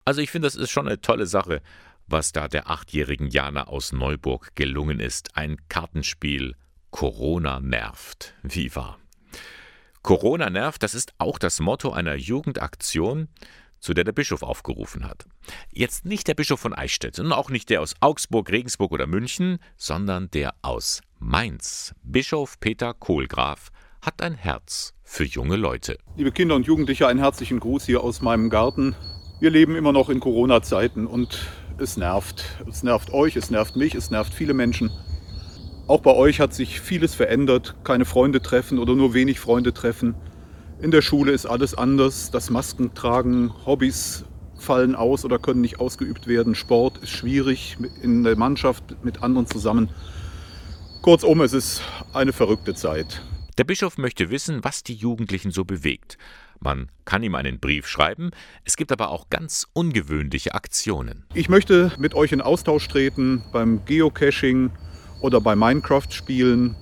Also 0.05 0.21
ich 0.21 0.31
finde, 0.31 0.49
das 0.49 0.55
ist 0.55 0.69
schon 0.69 0.87
eine 0.87 1.01
tolle 1.01 1.25
Sache, 1.25 1.63
was 2.07 2.33
da 2.33 2.47
der 2.47 2.69
achtjährigen 2.69 3.31
Jana 3.31 3.69
aus 3.69 3.93
Neuburg 3.93 4.55
gelungen 4.55 5.01
ist. 5.01 5.35
Ein 5.35 5.57
Kartenspiel 5.71 6.55
Corona 6.91 7.59
nervt. 7.59 8.35
Wie 8.43 8.77
wahr. 8.77 8.99
Corona 10.03 10.51
nervt, 10.51 10.83
das 10.83 10.93
ist 10.93 11.15
auch 11.17 11.39
das 11.39 11.61
Motto 11.61 11.93
einer 11.93 12.17
Jugendaktion, 12.17 13.29
zu 13.81 13.95
der 13.95 14.05
der 14.05 14.13
Bischof 14.13 14.43
aufgerufen 14.43 15.07
hat. 15.07 15.27
Jetzt 15.73 16.05
nicht 16.05 16.29
der 16.29 16.35
Bischof 16.35 16.61
von 16.61 16.75
Eichstätt 16.75 17.19
und 17.19 17.33
auch 17.33 17.51
nicht 17.51 17.71
der 17.71 17.81
aus 17.81 17.95
Augsburg, 18.01 18.51
Regensburg 18.51 18.93
oder 18.93 19.07
München, 19.07 19.59
sondern 19.77 20.31
der 20.31 20.55
aus 20.63 21.01
Mainz. 21.19 21.95
Bischof 22.03 22.61
Peter 22.61 22.95
Kohlgraf 22.95 23.71
hat 24.01 24.23
ein 24.23 24.35
Herz 24.35 24.95
für 25.03 25.25
junge 25.25 25.57
Leute. 25.57 25.99
Liebe 26.17 26.33
Kinder 26.33 26.55
und 26.55 26.67
Jugendliche, 26.67 27.07
einen 27.07 27.19
herzlichen 27.19 27.61
Gruß 27.61 27.85
hier 27.87 28.03
aus 28.03 28.21
meinem 28.21 28.51
Garten. 28.51 28.95
Wir 29.41 29.51
leben 29.51 29.77
immer 29.77 29.93
noch 29.93 30.09
in 30.09 30.21
Corona-Zeiten 30.21 31.07
und 31.07 31.47
es 31.79 31.97
nervt. 31.97 32.45
Es 32.69 32.83
nervt 32.83 33.13
euch, 33.13 33.37
es 33.37 33.51
nervt 33.51 33.77
mich, 33.77 33.95
es 33.95 34.11
nervt 34.11 34.35
viele 34.35 34.55
Menschen. 34.55 34.91
Auch 35.87 36.01
bei 36.01 36.13
euch 36.13 36.41
hat 36.41 36.53
sich 36.53 36.81
vieles 36.81 37.15
verändert. 37.15 37.77
Keine 37.83 38.05
Freunde 38.05 38.43
treffen 38.43 38.79
oder 38.79 38.95
nur 38.95 39.15
wenig 39.15 39.41
Freunde 39.41 39.73
treffen. 39.73 40.15
In 40.81 40.93
der 40.93 41.03
Schule 41.03 41.33
ist 41.33 41.45
alles 41.45 41.75
anders. 41.75 42.31
Das 42.31 42.51
Maskentragen, 42.51 43.53
Hobbys 43.67 44.25
fallen 44.59 44.95
aus 44.95 45.25
oder 45.25 45.41
können 45.41 45.61
nicht 45.61 45.81
ausgeübt 45.81 46.29
werden. 46.29 46.55
Sport 46.55 46.99
ist 46.99 47.11
schwierig 47.11 47.77
in 48.01 48.23
der 48.23 48.37
Mannschaft 48.37 49.03
mit 49.03 49.23
anderen 49.25 49.49
zusammen. 49.49 49.91
Kurzum, 51.03 51.41
es 51.41 51.53
ist 51.53 51.83
eine 52.13 52.33
verrückte 52.33 52.75
Zeit. 52.75 53.23
Der 53.57 53.65
Bischof 53.65 53.99
möchte 53.99 54.31
wissen, 54.31 54.63
was 54.63 54.85
die 54.85 54.95
Jugendlichen 54.95 55.51
so 55.51 55.65
bewegt. 55.65 56.17
Man 56.61 56.91
kann 57.05 57.25
ihm 57.25 57.35
einen 57.35 57.59
Brief 57.59 57.89
schreiben, 57.89 58.31
es 58.65 58.77
gibt 58.77 58.93
aber 58.93 59.11
auch 59.11 59.31
ganz 59.31 59.67
ungewöhnliche 59.73 60.55
Aktionen. 60.55 61.25
Ich 61.35 61.49
möchte 61.49 61.93
mit 61.99 62.15
euch 62.15 62.31
in 62.31 62.41
Austausch 62.41 62.87
treten 62.87 63.43
beim 63.53 63.85
Geocaching 63.85 64.71
oder 65.21 65.41
bei 65.41 65.57
Minecraft-Spielen 65.57 66.77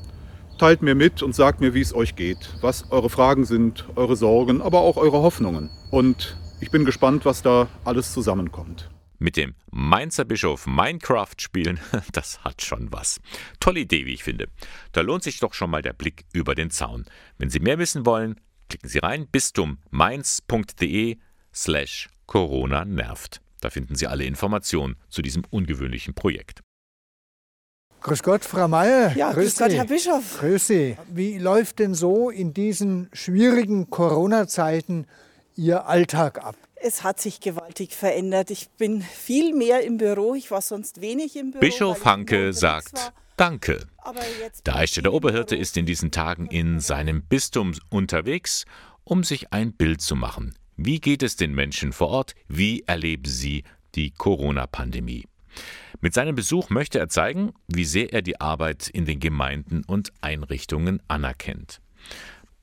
Teilt 0.59 0.81
mir 0.81 0.95
mit 0.95 1.23
und 1.23 1.35
sagt 1.35 1.61
mir, 1.61 1.75
wie 1.75 1.83
es 1.83 1.95
euch 1.95 2.17
geht, 2.17 2.49
was 2.63 2.91
eure 2.91 3.11
Fragen 3.11 3.45
sind, 3.45 3.85
eure 3.95 4.17
Sorgen, 4.17 4.63
aber 4.63 4.81
auch 4.81 4.97
eure 4.97 5.23
Hoffnungen. 5.23 5.69
Und 5.91 6.39
ich 6.61 6.71
bin 6.71 6.87
gespannt, 6.87 7.27
was 7.27 7.43
da 7.43 7.69
alles 7.85 8.15
zusammenkommt. 8.15 8.89
Mit 9.19 9.37
dem 9.37 9.55
Mainzer 9.71 10.25
Bischof 10.25 10.67
Minecraft 10.67 11.35
spielen, 11.39 11.79
das 12.13 12.43
hat 12.43 12.63
schon 12.63 12.91
was. 12.91 13.21
Tolle 13.61 13.81
Idee, 13.81 14.07
wie 14.07 14.15
ich 14.15 14.25
finde. 14.25 14.49
Da 14.93 15.03
lohnt 15.03 15.25
sich 15.25 15.41
doch 15.41 15.53
schon 15.53 15.69
mal 15.69 15.83
der 15.83 15.93
Blick 15.93 16.25
über 16.33 16.55
den 16.55 16.71
Zaun. 16.71 17.05
Wenn 17.37 17.51
Sie 17.51 17.61
mehr 17.61 17.79
wissen 17.79 18.07
wollen, 18.07 18.41
klicken 18.71 18.89
Sie 18.89 18.99
rein 18.99 19.27
bistummainz.de 19.27 21.19
slash 21.55 22.09
Corona 22.27 22.87
nervt. 22.87 23.43
Da 23.61 23.69
finden 23.69 23.95
Sie 23.95 24.07
alle 24.07 24.25
Informationen 24.25 24.97
zu 25.11 25.21
diesem 25.21 25.45
ungewöhnlichen 25.51 26.15
Projekt. 26.15 26.63
Grüß 28.01 28.23
Gott, 28.23 28.45
Frau 28.45 28.69
Meier. 28.69 29.17
Ja, 29.17 29.33
grüß, 29.33 29.57
grüß 29.57 29.59
Gott, 29.59 29.73
Herr 29.73 29.85
Bischof. 29.87 30.39
Grüß 30.39 30.67
Sie. 30.67 30.97
Wie 31.13 31.39
läuft 31.39 31.79
denn 31.81 31.95
so 31.95 32.31
in 32.31 32.55
diesen 32.55 33.09
schwierigen 33.13 33.91
Corona-Zeiten 33.91 35.07
Ihr 35.57 35.87
Alltag 35.87 36.45
ab? 36.45 36.57
Es 36.77 37.03
hat 37.03 37.21
sich 37.21 37.41
gewaltig 37.41 37.97
verändert. 37.97 38.51
Ich 38.51 38.69
bin 38.71 39.03
viel 39.03 39.55
mehr 39.55 39.83
im 39.83 39.97
Büro. 39.97 40.35
Ich 40.35 40.51
war 40.51 40.61
sonst 40.61 41.01
wenig 41.01 41.37
im 41.37 41.51
Büro. 41.51 41.61
Bischof 41.61 42.05
Hanke 42.05 42.53
sagt 42.53 43.13
Danke. 43.37 43.87
Der 44.65 44.77
Eichstätter 44.77 45.13
Oberhirte 45.13 45.57
ist 45.57 45.77
in 45.77 45.85
diesen 45.85 46.11
Tagen 46.11 46.47
in 46.47 46.81
seinem 46.81 47.23
Bistum 47.23 47.73
unterwegs, 47.91 48.65
um 49.05 49.25
sich 49.25 49.53
ein 49.53 49.73
Bild 49.73 50.01
zu 50.01 50.17
machen. 50.17 50.55
Wie 50.77 51.01
geht 51.01 51.23
es 51.23 51.37
den 51.37 51.55
Menschen 51.55 51.93
vor 51.93 52.09
Ort? 52.09 52.35
Wie 52.49 52.83
erleben 52.87 53.25
sie 53.25 53.65
die 53.95 54.11
Corona-Pandemie? 54.11 55.25
Mit 56.01 56.15
seinem 56.15 56.35
Besuch 56.35 56.71
möchte 56.71 56.99
er 56.99 57.09
zeigen, 57.09 57.53
wie 57.69 57.85
sehr 57.85 58.13
er 58.13 58.23
die 58.23 58.41
Arbeit 58.41 58.89
in 58.89 59.05
den 59.05 59.21
Gemeinden 59.21 59.83
und 59.87 60.13
Einrichtungen 60.21 61.03
anerkennt. 61.09 61.81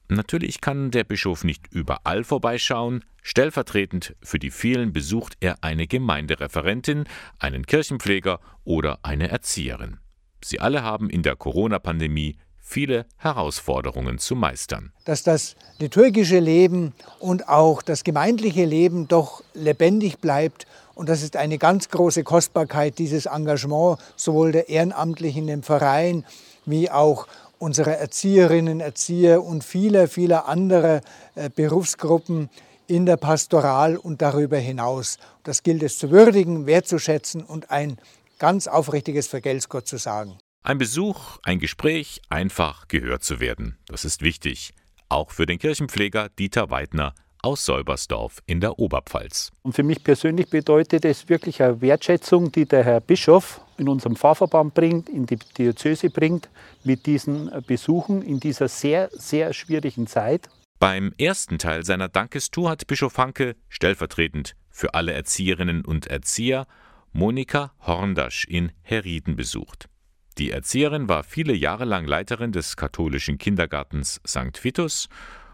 Natürlich 0.09 0.61
kann 0.61 0.91
der 0.91 1.03
Bischof 1.03 1.43
nicht 1.43 1.67
überall 1.71 2.23
vorbeischauen. 2.23 3.03
Stellvertretend 3.21 4.15
für 4.21 4.37
die 4.37 4.51
vielen 4.51 4.93
besucht 4.93 5.37
er 5.39 5.57
eine 5.61 5.87
Gemeindereferentin, 5.87 7.05
einen 7.39 7.65
Kirchenpfleger 7.65 8.39
oder 8.63 8.99
eine 9.03 9.29
Erzieherin. 9.29 9.97
Sie 10.43 10.59
alle 10.59 10.83
haben 10.83 11.09
in 11.09 11.23
der 11.23 11.35
Corona-Pandemie 11.35 12.37
viele 12.63 13.05
Herausforderungen 13.17 14.17
zu 14.17 14.35
meistern. 14.35 14.91
Dass 15.05 15.21
das 15.21 15.55
liturgische 15.77 16.39
Leben 16.39 16.93
und 17.19 17.49
auch 17.49 17.81
das 17.81 18.03
gemeindliche 18.03 18.65
Leben 18.65 19.07
doch 19.07 19.43
lebendig 19.53 20.19
bleibt. 20.19 20.65
Und 20.95 21.09
das 21.09 21.21
ist 21.21 21.35
eine 21.35 21.57
ganz 21.57 21.89
große 21.89 22.23
Kostbarkeit, 22.23 22.97
dieses 22.97 23.25
Engagement 23.25 23.99
sowohl 24.15 24.53
der 24.53 24.69
Ehrenamtlichen 24.69 25.47
im 25.49 25.61
Verein 25.61 26.25
wie 26.65 26.89
auch 26.89 27.27
unserer 27.59 27.97
Erzieherinnen, 27.97 28.79
Erzieher 28.79 29.43
und 29.43 29.63
vieler, 29.63 30.07
vieler 30.07 30.47
anderer 30.47 31.01
äh, 31.35 31.49
Berufsgruppen 31.49 32.49
in 32.87 33.05
der 33.05 33.17
Pastoral 33.17 33.97
und 33.97 34.21
darüber 34.21 34.57
hinaus. 34.57 35.17
Das 35.43 35.63
gilt 35.63 35.83
es 35.83 35.97
zu 35.97 36.11
würdigen, 36.11 36.65
wertzuschätzen 36.65 37.43
und 37.43 37.71
ein 37.71 37.97
ganz 38.39 38.67
aufrichtiges 38.67 39.27
Vergelt's 39.27 39.69
Gott 39.69 39.87
zu 39.87 39.97
sagen. 39.97 40.37
Ein 40.65 40.77
Besuch, 40.77 41.39
ein 41.43 41.59
Gespräch, 41.59 42.21
einfach 42.29 42.87
gehört 42.87 43.21
zu 43.21 43.41
werden. 43.41 43.77
Das 43.87 44.05
ist 44.05 44.21
wichtig. 44.21 44.73
Auch 45.09 45.31
für 45.31 45.45
den 45.45 45.59
Kirchenpfleger 45.59 46.29
Dieter 46.39 46.69
Weidner 46.69 47.13
aus 47.41 47.65
Säubersdorf 47.65 48.41
in 48.45 48.61
der 48.61 48.79
Oberpfalz. 48.79 49.51
Und 49.63 49.73
für 49.75 49.83
mich 49.83 50.05
persönlich 50.05 50.49
bedeutet 50.49 51.03
es 51.03 51.27
wirklich 51.27 51.61
eine 51.61 51.81
Wertschätzung, 51.81 52.53
die 52.53 52.65
der 52.65 52.85
Herr 52.85 53.01
Bischof 53.01 53.59
in 53.77 53.89
unserem 53.89 54.15
Pfarrverband 54.15 54.73
bringt, 54.73 55.09
in 55.09 55.25
die 55.25 55.35
Diözese 55.35 56.09
bringt, 56.09 56.49
mit 56.85 57.07
diesen 57.07 57.51
Besuchen 57.67 58.21
in 58.21 58.39
dieser 58.39 58.69
sehr, 58.69 59.09
sehr 59.11 59.51
schwierigen 59.51 60.07
Zeit. 60.07 60.47
Beim 60.79 61.13
ersten 61.17 61.59
Teil 61.59 61.83
seiner 61.83 62.07
Dankestour 62.07 62.69
hat 62.69 62.87
Bischof 62.87 63.17
Hanke 63.17 63.57
stellvertretend 63.67 64.55
für 64.69 64.93
alle 64.93 65.11
Erzieherinnen 65.11 65.83
und 65.83 66.07
Erzieher 66.07 66.67
Monika 67.11 67.73
Horndasch 67.85 68.45
in 68.45 68.71
Herrieden 68.81 69.35
besucht. 69.35 69.89
Die 70.37 70.51
Erzieherin 70.51 71.07
war 71.07 71.23
viele 71.23 71.53
Jahre 71.53 71.85
lang 71.85 72.05
Leiterin 72.05 72.51
des 72.51 72.75
katholischen 72.75 73.37
Kindergartens 73.37 74.19
St. 74.27 74.63
Vitus 74.63 75.07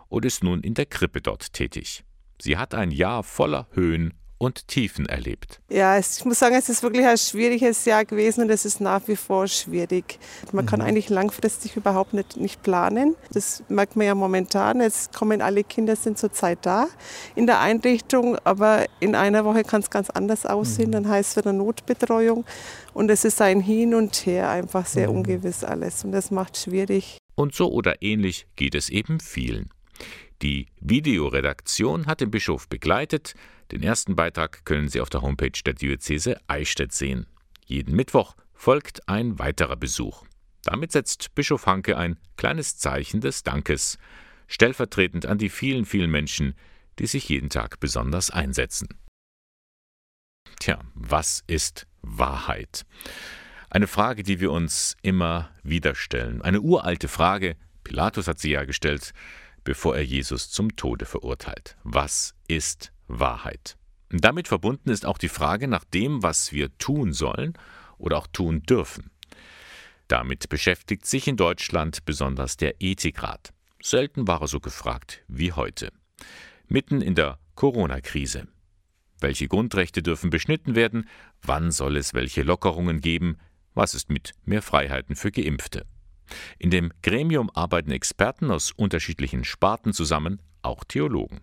und 0.08 0.26
ist 0.26 0.44
nun 0.44 0.62
in 0.62 0.74
der 0.74 0.86
Krippe 0.86 1.22
dort 1.22 1.54
tätig. 1.54 2.04
Sie 2.42 2.58
hat 2.58 2.74
ein 2.74 2.92
Jahr 2.92 3.24
voller 3.24 3.68
Höhen 3.72 4.14
und 4.40 4.68
Tiefen 4.68 5.06
erlebt. 5.06 5.60
Ja, 5.70 6.00
ich 6.00 6.26
muss 6.26 6.40
sagen, 6.40 6.56
es 6.56 6.70
ist 6.70 6.82
wirklich 6.82 7.06
ein 7.06 7.18
schwieriges 7.18 7.86
Jahr 7.86 8.06
gewesen 8.06 8.44
und 8.44 8.50
es 8.50 8.66
ist 8.66 8.82
nach 8.82 9.08
wie 9.08 9.18
vor 9.18 9.48
schwierig. 9.48 10.18
Man 10.52 10.66
kann 10.66 10.80
mhm. 10.80 10.88
eigentlich 10.88 11.10
langfristig 11.10 11.76
überhaupt 11.76 12.14
nicht, 12.14 12.38
nicht 12.38 12.64
planen. 12.64 13.16
Das 13.32 13.64
merkt 13.68 13.96
man 13.96 14.08
ja 14.08 14.16
momentan. 14.16 14.82
Jetzt 14.82 15.14
kommen 15.14 15.42
alle 15.42 15.64
Kinder, 15.64 15.96
sind 15.96 16.18
zurzeit 16.18 16.60
da 16.66 16.88
in 17.36 17.46
der 17.46 17.60
Einrichtung, 17.60 18.38
aber 18.46 18.86
in 19.02 19.14
einer 19.14 19.46
Woche 19.46 19.64
kann 19.64 19.82
es 19.82 19.90
ganz 19.90 20.10
anders 20.10 20.46
aussehen. 20.46 20.88
Mhm. 20.88 20.94
Dann 20.94 21.10
heißt 21.10 21.32
es 21.32 21.38
wieder 21.38 21.54
Notbetreuung 21.54 22.46
und 22.94 23.12
es 23.12 23.26
ist 23.26 23.42
ein 23.42 23.60
Hin 23.60 23.94
und 23.94 24.16
Her, 24.26 24.50
einfach 24.50 24.86
sehr 24.86 25.10
mhm. 25.10 25.18
ungewiss 25.18 25.64
alles 25.66 26.04
und 26.06 26.14
das 26.14 26.32
macht 26.32 26.58
schwierig. 26.58 27.18
Und 27.36 27.54
so 27.54 27.72
oder 27.72 28.02
ähnlich 28.02 28.48
geht 28.56 28.74
es 28.74 28.90
eben 28.90 29.20
vielen. 29.20 29.70
Die 30.42 30.68
Videoredaktion 30.80 32.06
hat 32.06 32.22
den 32.22 32.32
Bischof 32.32 32.70
begleitet. 32.70 33.34
Den 33.72 33.84
ersten 33.84 34.16
Beitrag 34.16 34.66
können 34.66 34.88
Sie 34.88 35.02
auf 35.02 35.10
der 35.10 35.22
Homepage 35.22 35.52
der 35.66 35.74
Diözese 35.74 36.40
Eichstätt 36.48 36.92
sehen. 36.92 37.28
Jeden 37.66 37.96
Mittwoch 37.96 38.36
folgt 38.54 39.08
ein 39.08 39.40
weiterer 39.40 39.76
Besuch. 39.76 40.26
Damit 40.64 40.92
setzt 40.92 41.36
Bischof 41.36 41.66
Hanke 41.66 41.98
ein 41.98 42.20
kleines 42.36 42.78
Zeichen 42.78 43.22
des 43.22 43.44
Dankes, 43.44 43.98
stellvertretend 44.48 45.26
an 45.26 45.38
die 45.38 45.50
vielen, 45.50 45.86
vielen 45.86 46.10
Menschen, 46.10 46.56
die 46.98 47.06
sich 47.06 47.30
jeden 47.30 47.50
Tag 47.50 47.80
besonders 47.80 48.32
einsetzen. 48.32 48.90
Tja, 50.60 50.80
was 50.96 51.44
ist 51.48 51.88
Wahrheit? 52.02 52.86
Eine 53.70 53.88
Frage, 53.88 54.24
die 54.24 54.40
wir 54.40 54.52
uns 54.52 54.98
immer 55.04 55.52
wieder 55.64 55.96
stellen. 55.96 56.42
Eine 56.42 56.62
uralte 56.62 57.08
Frage. 57.08 57.56
Pilatus 57.84 58.28
hat 58.28 58.40
sie 58.40 58.52
ja 58.52 58.66
gestellt 58.66 59.14
bevor 59.64 59.96
er 59.96 60.04
Jesus 60.04 60.50
zum 60.50 60.76
Tode 60.76 61.06
verurteilt. 61.06 61.78
Was 61.84 62.34
ist 62.48 62.92
Wahrheit? 63.10 63.76
Damit 64.10 64.48
verbunden 64.48 64.90
ist 64.90 65.06
auch 65.06 65.18
die 65.18 65.30
Frage 65.30 65.68
nach 65.68 65.84
dem, 65.84 66.24
was 66.24 66.54
wir 66.54 66.76
tun 66.78 67.14
sollen 67.14 67.54
oder 67.98 68.18
auch 68.18 68.28
tun 68.28 68.64
dürfen. 68.64 69.12
Damit 70.08 70.50
beschäftigt 70.50 71.06
sich 71.06 71.28
in 71.28 71.38
Deutschland 71.38 72.06
besonders 72.06 72.58
der 72.58 72.82
Ethikrat. 72.82 73.54
Selten 73.82 74.28
war 74.28 74.42
er 74.42 74.48
so 74.48 74.60
gefragt 74.60 75.24
wie 75.28 75.52
heute. 75.52 75.92
Mitten 76.68 77.02
in 77.02 77.16
der 77.16 77.38
Corona-Krise. 77.56 78.48
Welche 79.20 79.48
Grundrechte 79.48 80.02
dürfen 80.02 80.30
beschnitten 80.30 80.76
werden? 80.76 81.08
Wann 81.42 81.72
soll 81.72 81.98
es 81.98 82.14
welche 82.14 82.44
Lockerungen 82.44 83.02
geben? 83.02 83.38
Was 83.74 83.94
ist 83.94 84.10
mit 84.10 84.32
mehr 84.46 84.62
Freiheiten 84.62 85.16
für 85.16 85.32
Geimpfte? 85.32 85.86
In 86.58 86.72
dem 86.72 86.92
Gremium 87.04 87.50
arbeiten 87.54 87.92
Experten 87.92 88.50
aus 88.52 88.72
unterschiedlichen 88.72 89.44
Sparten 89.44 89.94
zusammen, 89.94 90.42
auch 90.62 90.84
Theologen. 90.84 91.42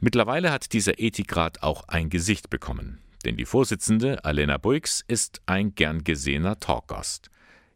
Mittlerweile 0.00 0.52
hat 0.52 0.72
dieser 0.72 1.00
Ethikrat 1.00 1.64
auch 1.64 1.88
ein 1.88 2.08
Gesicht 2.08 2.50
bekommen, 2.50 3.02
denn 3.24 3.36
die 3.36 3.44
Vorsitzende 3.44 4.24
Alena 4.24 4.56
Buix 4.56 5.02
ist 5.08 5.40
ein 5.46 5.74
gern 5.74 6.04
gesehener 6.04 6.60
Talkgast. 6.60 7.30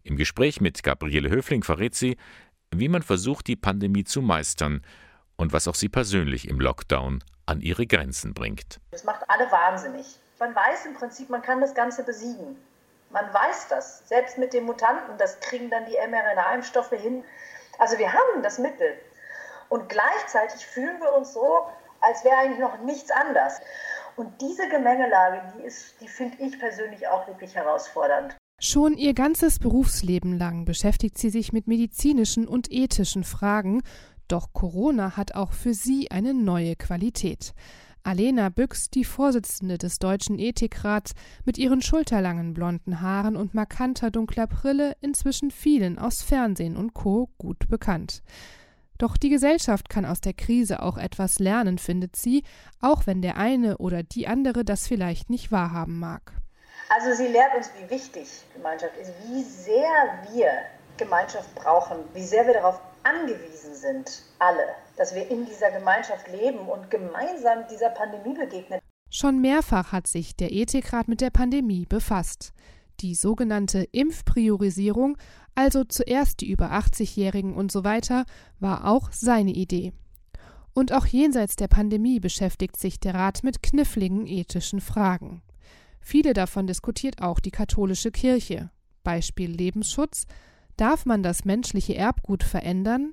Im 0.04 0.16
Gespräch 0.16 0.60
mit 0.60 0.84
Gabriele 0.84 1.30
Höfling 1.30 1.64
verrät 1.64 1.96
sie, 1.96 2.16
wie 2.70 2.88
man 2.88 3.02
versucht, 3.02 3.48
die 3.48 3.56
Pandemie 3.56 4.04
zu 4.04 4.22
meistern 4.22 4.82
und 5.36 5.52
was 5.52 5.66
auch 5.66 5.74
sie 5.74 5.88
persönlich 5.88 6.46
im 6.46 6.60
Lockdown 6.60 7.24
an 7.46 7.60
ihre 7.60 7.88
Grenzen 7.88 8.34
bringt. 8.34 8.78
Das 8.92 9.02
macht 9.02 9.28
alle 9.28 9.50
wahnsinnig. 9.50 10.06
Man 10.38 10.54
weiß 10.54 10.86
im 10.86 10.94
Prinzip, 10.94 11.28
man 11.28 11.42
kann 11.42 11.60
das 11.60 11.74
Ganze 11.74 12.04
besiegen. 12.04 12.56
Man 13.10 13.34
weiß 13.34 13.66
das. 13.68 14.06
Selbst 14.08 14.38
mit 14.38 14.52
den 14.52 14.62
Mutanten, 14.64 15.18
das 15.18 15.40
kriegen 15.40 15.70
dann 15.70 15.86
die 15.86 15.96
mRNA-Impfstoffe 15.96 16.90
hin. 16.90 17.24
Also 17.78 17.98
wir 17.98 18.12
haben 18.12 18.44
das 18.44 18.60
Mittel. 18.60 18.94
Und 19.68 19.88
gleichzeitig 19.88 20.64
fühlen 20.64 21.00
wir 21.00 21.14
uns 21.14 21.32
so, 21.32 21.66
als 22.02 22.24
wäre 22.24 22.36
eigentlich 22.36 22.58
noch 22.58 22.78
nichts 22.82 23.10
anders. 23.10 23.60
Und 24.16 24.28
diese 24.40 24.68
Gemengelage, 24.68 25.40
die, 25.56 25.70
die 26.00 26.08
finde 26.08 26.36
ich 26.42 26.58
persönlich 26.58 27.08
auch 27.08 27.26
wirklich 27.26 27.54
herausfordernd. 27.54 28.36
Schon 28.60 28.96
ihr 28.96 29.14
ganzes 29.14 29.58
Berufsleben 29.58 30.38
lang 30.38 30.64
beschäftigt 30.64 31.18
sie 31.18 31.30
sich 31.30 31.52
mit 31.52 31.66
medizinischen 31.66 32.46
und 32.46 32.70
ethischen 32.70 33.24
Fragen, 33.24 33.82
doch 34.28 34.52
Corona 34.52 35.16
hat 35.16 35.34
auch 35.34 35.52
für 35.52 35.74
sie 35.74 36.10
eine 36.10 36.32
neue 36.32 36.76
Qualität. 36.76 37.54
Alena 38.04 38.48
Büchs, 38.48 38.90
die 38.90 39.04
Vorsitzende 39.04 39.78
des 39.78 39.98
Deutschen 39.98 40.38
Ethikrats, 40.38 41.12
mit 41.44 41.56
ihren 41.56 41.82
schulterlangen 41.82 42.52
blonden 42.52 43.00
Haaren 43.00 43.36
und 43.36 43.54
markanter 43.54 44.10
dunkler 44.10 44.46
Brille 44.46 44.96
inzwischen 45.00 45.50
vielen 45.50 45.98
aus 45.98 46.22
Fernsehen 46.22 46.76
und 46.76 46.94
Co. 46.94 47.30
gut 47.38 47.68
bekannt. 47.68 48.22
Doch 49.02 49.16
die 49.16 49.30
Gesellschaft 49.30 49.88
kann 49.88 50.04
aus 50.04 50.20
der 50.20 50.32
Krise 50.32 50.80
auch 50.80 50.96
etwas 50.96 51.40
lernen, 51.40 51.78
findet 51.78 52.14
sie, 52.14 52.44
auch 52.80 53.04
wenn 53.04 53.20
der 53.20 53.36
eine 53.36 53.78
oder 53.78 54.04
die 54.04 54.28
andere 54.28 54.64
das 54.64 54.86
vielleicht 54.86 55.28
nicht 55.28 55.50
wahrhaben 55.50 55.98
mag. 55.98 56.30
Also 56.88 57.12
sie 57.12 57.26
lehrt 57.26 57.52
uns, 57.56 57.68
wie 57.80 57.90
wichtig 57.90 58.28
Gemeinschaft 58.54 58.92
ist, 59.02 59.10
wie 59.26 59.42
sehr 59.42 59.90
wir 60.32 60.52
Gemeinschaft 60.98 61.52
brauchen, 61.56 61.96
wie 62.14 62.22
sehr 62.22 62.46
wir 62.46 62.54
darauf 62.54 62.80
angewiesen 63.02 63.74
sind, 63.74 64.22
alle, 64.38 64.68
dass 64.96 65.12
wir 65.16 65.28
in 65.28 65.46
dieser 65.46 65.72
Gemeinschaft 65.72 66.28
leben 66.28 66.60
und 66.68 66.88
gemeinsam 66.88 67.64
dieser 67.68 67.90
Pandemie 67.90 68.38
begegnen. 68.38 68.78
Schon 69.10 69.40
mehrfach 69.40 69.90
hat 69.90 70.06
sich 70.06 70.36
der 70.36 70.52
Ethikrat 70.52 71.08
mit 71.08 71.20
der 71.20 71.30
Pandemie 71.30 71.86
befasst. 71.86 72.52
Die 73.02 73.16
sogenannte 73.16 73.82
Impfpriorisierung, 73.90 75.18
also 75.56 75.82
zuerst 75.82 76.40
die 76.40 76.50
über 76.50 76.70
80-Jährigen 76.70 77.52
und 77.52 77.72
so 77.72 77.82
weiter, 77.82 78.24
war 78.60 78.86
auch 78.86 79.10
seine 79.10 79.50
Idee. 79.50 79.92
Und 80.72 80.92
auch 80.92 81.06
jenseits 81.06 81.56
der 81.56 81.66
Pandemie 81.66 82.20
beschäftigt 82.20 82.76
sich 82.76 83.00
der 83.00 83.14
Rat 83.14 83.42
mit 83.42 83.60
kniffligen 83.60 84.28
ethischen 84.28 84.80
Fragen. 84.80 85.42
Viele 86.00 86.32
davon 86.32 86.68
diskutiert 86.68 87.20
auch 87.20 87.40
die 87.40 87.50
katholische 87.50 88.12
Kirche. 88.12 88.70
Beispiel 89.02 89.50
Lebensschutz, 89.50 90.26
Darf 90.76 91.04
man 91.04 91.24
das 91.24 91.44
menschliche 91.44 91.96
Erbgut 91.96 92.44
verändern? 92.44 93.12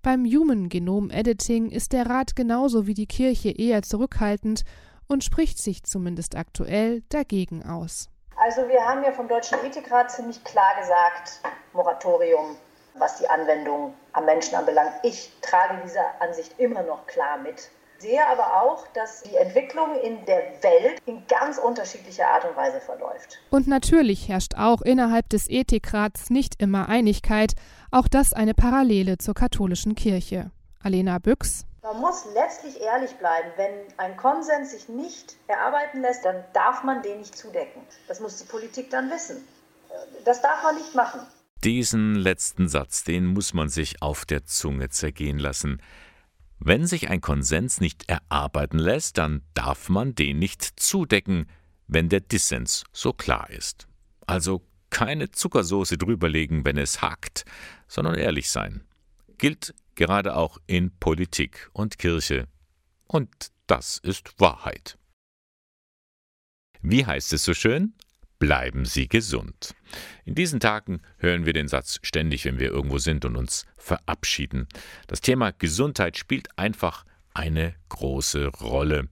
Beim 0.00 0.24
Human 0.24 0.68
Genome 0.68 1.12
Editing 1.12 1.70
ist 1.70 1.92
der 1.92 2.06
Rat 2.06 2.36
genauso 2.36 2.86
wie 2.86 2.94
die 2.94 3.06
Kirche 3.06 3.50
eher 3.50 3.82
zurückhaltend 3.82 4.64
und 5.08 5.24
spricht 5.24 5.58
sich 5.58 5.82
zumindest 5.82 6.36
aktuell 6.36 7.02
dagegen 7.08 7.62
aus. 7.62 8.10
Also 8.36 8.68
wir 8.68 8.84
haben 8.84 9.04
ja 9.04 9.12
vom 9.12 9.28
Deutschen 9.28 9.58
Ethikrat 9.64 10.10
ziemlich 10.10 10.42
klar 10.44 10.74
gesagt, 10.80 11.40
Moratorium, 11.72 12.56
was 12.94 13.18
die 13.18 13.28
Anwendung 13.28 13.94
am 14.12 14.24
Menschen 14.24 14.54
anbelangt. 14.56 14.92
Ich 15.02 15.32
trage 15.40 15.80
diese 15.84 16.00
Ansicht 16.20 16.58
immer 16.58 16.82
noch 16.82 17.06
klar 17.06 17.38
mit. 17.38 17.70
Sehe 17.98 18.26
aber 18.26 18.62
auch, 18.62 18.86
dass 18.88 19.22
die 19.22 19.36
Entwicklung 19.36 19.98
in 20.02 20.24
der 20.26 20.42
Welt 20.62 21.00
in 21.06 21.26
ganz 21.26 21.58
unterschiedlicher 21.58 22.26
Art 22.26 22.44
und 22.44 22.56
Weise 22.56 22.80
verläuft. 22.80 23.38
Und 23.50 23.66
natürlich 23.66 24.28
herrscht 24.28 24.56
auch 24.56 24.82
innerhalb 24.82 25.28
des 25.30 25.48
Ethikrats 25.48 26.28
nicht 26.28 26.60
immer 26.60 26.88
Einigkeit, 26.88 27.52
auch 27.90 28.08
das 28.08 28.32
eine 28.32 28.52
Parallele 28.52 29.16
zur 29.18 29.34
katholischen 29.34 29.94
Kirche. 29.94 30.50
Alena 30.82 31.18
Büchs. 31.18 31.66
Man 31.84 32.00
muss 32.00 32.24
letztlich 32.32 32.80
ehrlich 32.80 33.10
bleiben. 33.18 33.50
Wenn 33.56 33.74
ein 33.98 34.16
Konsens 34.16 34.70
sich 34.70 34.88
nicht 34.88 35.36
erarbeiten 35.48 36.00
lässt, 36.00 36.24
dann 36.24 36.42
darf 36.54 36.82
man 36.82 37.02
den 37.02 37.18
nicht 37.18 37.36
zudecken. 37.36 37.82
Das 38.08 38.20
muss 38.20 38.38
die 38.38 38.46
Politik 38.46 38.88
dann 38.88 39.10
wissen. 39.10 39.46
Das 40.24 40.40
darf 40.40 40.62
man 40.62 40.76
nicht 40.76 40.94
machen. 40.94 41.20
Diesen 41.62 42.14
letzten 42.14 42.68
Satz, 42.68 43.04
den 43.04 43.26
muss 43.26 43.52
man 43.52 43.68
sich 43.68 44.00
auf 44.00 44.24
der 44.24 44.46
Zunge 44.46 44.88
zergehen 44.88 45.38
lassen. 45.38 45.82
Wenn 46.58 46.86
sich 46.86 47.10
ein 47.10 47.20
Konsens 47.20 47.82
nicht 47.82 48.08
erarbeiten 48.08 48.78
lässt, 48.78 49.18
dann 49.18 49.42
darf 49.52 49.90
man 49.90 50.14
den 50.14 50.38
nicht 50.38 50.80
zudecken, 50.80 51.50
wenn 51.86 52.08
der 52.08 52.20
Dissens 52.20 52.84
so 52.94 53.12
klar 53.12 53.50
ist. 53.50 53.88
Also 54.26 54.62
keine 54.88 55.30
Zuckersoße 55.32 55.98
drüberlegen, 55.98 56.64
wenn 56.64 56.78
es 56.78 57.02
hakt, 57.02 57.44
sondern 57.88 58.14
ehrlich 58.14 58.50
sein. 58.50 58.84
Gilt 59.36 59.74
gerade 59.96 60.36
auch 60.36 60.58
in 60.66 60.96
Politik 60.98 61.68
und 61.72 61.98
Kirche. 61.98 62.46
Und 63.06 63.52
das 63.66 63.98
ist 63.98 64.40
Wahrheit. 64.40 64.98
Wie 66.82 67.06
heißt 67.06 67.32
es 67.32 67.44
so 67.44 67.54
schön? 67.54 67.94
Bleiben 68.38 68.84
Sie 68.84 69.08
gesund. 69.08 69.74
In 70.24 70.34
diesen 70.34 70.60
Tagen 70.60 71.00
hören 71.18 71.46
wir 71.46 71.52
den 71.52 71.68
Satz 71.68 71.98
ständig, 72.02 72.44
wenn 72.44 72.58
wir 72.58 72.70
irgendwo 72.70 72.98
sind 72.98 73.24
und 73.24 73.36
uns 73.36 73.66
verabschieden. 73.76 74.68
Das 75.06 75.20
Thema 75.20 75.52
Gesundheit 75.52 76.18
spielt 76.18 76.58
einfach 76.58 77.06
eine 77.32 77.74
große 77.88 78.48
Rolle. 78.48 79.08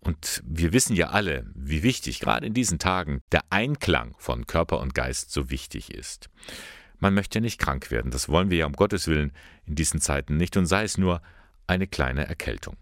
Und 0.00 0.42
wir 0.46 0.72
wissen 0.72 0.94
ja 0.94 1.08
alle, 1.08 1.44
wie 1.56 1.82
wichtig 1.82 2.20
gerade 2.20 2.46
in 2.46 2.54
diesen 2.54 2.78
Tagen 2.78 3.22
der 3.32 3.42
Einklang 3.50 4.14
von 4.18 4.46
Körper 4.46 4.78
und 4.78 4.94
Geist 4.94 5.32
so 5.32 5.50
wichtig 5.50 5.92
ist. 5.92 6.30
Man 6.98 7.14
möchte 7.14 7.40
nicht 7.40 7.58
krank 7.58 7.90
werden, 7.90 8.10
das 8.10 8.28
wollen 8.28 8.50
wir 8.50 8.58
ja 8.58 8.66
um 8.66 8.72
Gottes 8.72 9.06
Willen 9.08 9.32
in 9.66 9.74
diesen 9.74 10.00
Zeiten 10.00 10.36
nicht 10.36 10.56
und 10.56 10.66
sei 10.66 10.84
es 10.84 10.98
nur 10.98 11.20
eine 11.66 11.86
kleine 11.86 12.26
Erkältung. 12.26 12.76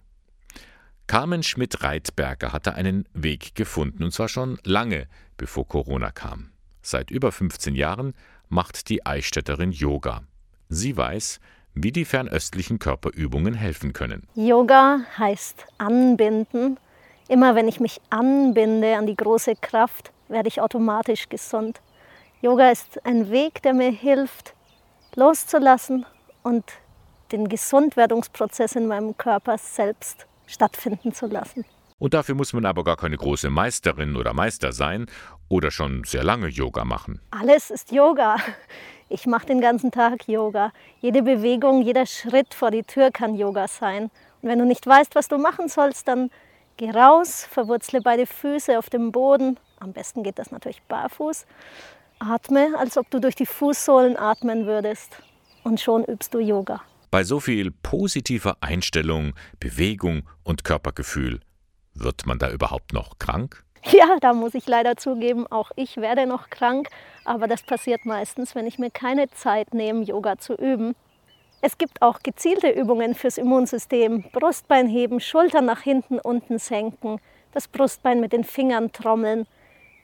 Carmen 1.07 1.43
Schmidt-Reitberger 1.43 2.53
hatte 2.53 2.75
einen 2.75 3.07
Weg 3.13 3.55
gefunden, 3.55 4.05
und 4.05 4.13
zwar 4.13 4.29
schon 4.29 4.59
lange 4.65 5.07
bevor 5.37 5.69
Corona 5.69 6.11
kam. 6.11 6.51
Seit 6.81 7.11
über 7.11 7.33
15 7.33 7.75
Jahren 7.75 8.15
macht 8.49 8.89
die 8.89 9.05
Eichstätterin 9.05 9.73
Yoga. 9.73 10.23
Sie 10.69 10.97
weiß, 10.97 11.41
wie 11.75 11.93
die 11.93 12.05
fernöstlichen 12.05 12.79
Körperübungen 12.79 13.55
helfen 13.55 13.93
können. 13.93 14.29
Yoga 14.35 15.01
heißt 15.19 15.67
anbinden. 15.79 16.79
Immer 17.29 17.55
wenn 17.55 17.69
ich 17.69 17.81
mich 17.81 18.01
anbinde 18.11 18.97
an 18.97 19.07
die 19.07 19.17
große 19.17 19.55
Kraft, 19.61 20.13
werde 20.29 20.49
ich 20.49 20.61
automatisch 20.61 21.29
gesund. 21.29 21.81
Yoga 22.45 22.71
ist 22.71 23.03
ein 23.07 23.31
Weg, 23.31 23.63
der 23.63 23.73
mir 23.73 23.91
hilft, 23.91 24.53
loszulassen 25.15 26.05
und 26.43 26.63
den 27.33 27.49
Gesundwerdungsprozess 27.49 28.77
in 28.77 28.87
meinem 28.87 29.17
Körper 29.17 29.57
selbst 29.57 30.27
stattfinden 30.47 31.15
zu 31.15 31.25
lassen. 31.25 31.65
Und 31.99 32.13
dafür 32.13 32.35
muss 32.35 32.53
man 32.53 32.67
aber 32.67 32.85
gar 32.85 32.99
keine 32.99 33.17
große 33.17 33.49
Meisterin 33.49 34.15
oder 34.15 34.35
Meister 34.35 34.73
sein 34.73 35.07
oder 35.49 35.71
schon 35.71 36.05
sehr 36.05 36.23
lange 36.23 36.49
Yoga 36.49 36.85
machen. 36.85 37.19
Alles 37.31 37.71
ist 37.71 37.93
Yoga. 37.93 38.37
Ich 39.09 39.27
mache 39.27 39.47
den 39.47 39.63
ganzen 39.63 39.91
Tag 39.91 40.29
Yoga. 40.29 40.71
Jede 41.01 41.23
Bewegung, 41.23 41.81
jeder 41.81 42.05
Schritt 42.05 42.53
vor 42.53 42.71
die 42.71 42.83
Tür 42.83 43.11
kann 43.11 43.37
Yoga 43.37 43.69
sein. 43.69 44.11
Und 44.43 44.51
wenn 44.51 44.59
du 44.59 44.67
nicht 44.67 44.87
weißt, 44.87 45.15
was 45.15 45.29
du 45.29 45.39
machen 45.39 45.69
sollst, 45.69 46.09
dann 46.09 46.31
geh 46.77 46.91
raus, 46.91 47.49
verwurzle 47.51 48.03
beide 48.03 48.27
Füße 48.27 48.79
auf 48.79 48.91
dem 48.91 49.13
Boden. 49.13 49.59
Am 49.81 49.93
besten 49.93 50.23
geht 50.23 50.39
das 50.39 50.51
natürlich 50.51 50.83
barfuß. 50.83 51.47
Atme, 52.25 52.75
als 52.79 52.97
ob 52.97 53.11
du 53.11 53.21
durch 53.21 53.35
die 53.35 53.47
Fußsohlen 53.47 54.17
atmen 54.17 54.67
würdest. 54.67 55.19
Und 55.63 55.81
schon 55.81 56.05
übst 56.05 56.35
du 56.35 56.39
Yoga. 56.39 56.83
Bei 57.11 57.25
so 57.25 57.41
viel 57.41 57.71
positiver 57.71 58.57
Einstellung, 58.61 59.35
Bewegung 59.61 60.29
und 60.43 60.65
Körpergefühl, 60.65 61.41
wird 61.95 62.27
man 62.27 62.39
da 62.39 62.51
überhaupt 62.51 62.93
noch 62.93 63.19
krank? 63.19 63.65
Ja, 63.85 64.17
da 64.21 64.33
muss 64.33 64.55
ich 64.55 64.67
leider 64.67 64.97
zugeben, 64.97 65.47
auch 65.47 65.71
ich 65.77 65.99
werde 65.99 66.27
noch 66.27 66.49
krank, 66.49 66.89
aber 67.25 67.47
das 67.47 67.63
passiert 67.63 68.07
meistens, 68.07 68.55
wenn 68.55 68.67
ich 68.67 68.79
mir 68.79 68.91
keine 68.91 69.29
Zeit 69.31 69.75
nehme, 69.75 70.03
Yoga 70.03 70.39
zu 70.39 70.55
üben. 70.55 70.97
Es 71.61 71.79
gibt 71.79 72.03
auch 72.03 72.21
gezielte 72.21 72.69
Übungen 72.69 73.15
fürs 73.15 73.39
Immunsystem. 73.39 74.25
Brustbein 74.33 74.89
heben, 74.89 75.21
Schultern 75.21 75.67
nach 75.67 75.81
hinten, 75.81 76.19
unten 76.19 76.59
senken, 76.59 77.21
das 77.53 77.69
Brustbein 77.69 78.21
mit 78.21 78.33
den 78.33 78.45
Fingern 78.45 78.93
trommeln. 78.93 79.47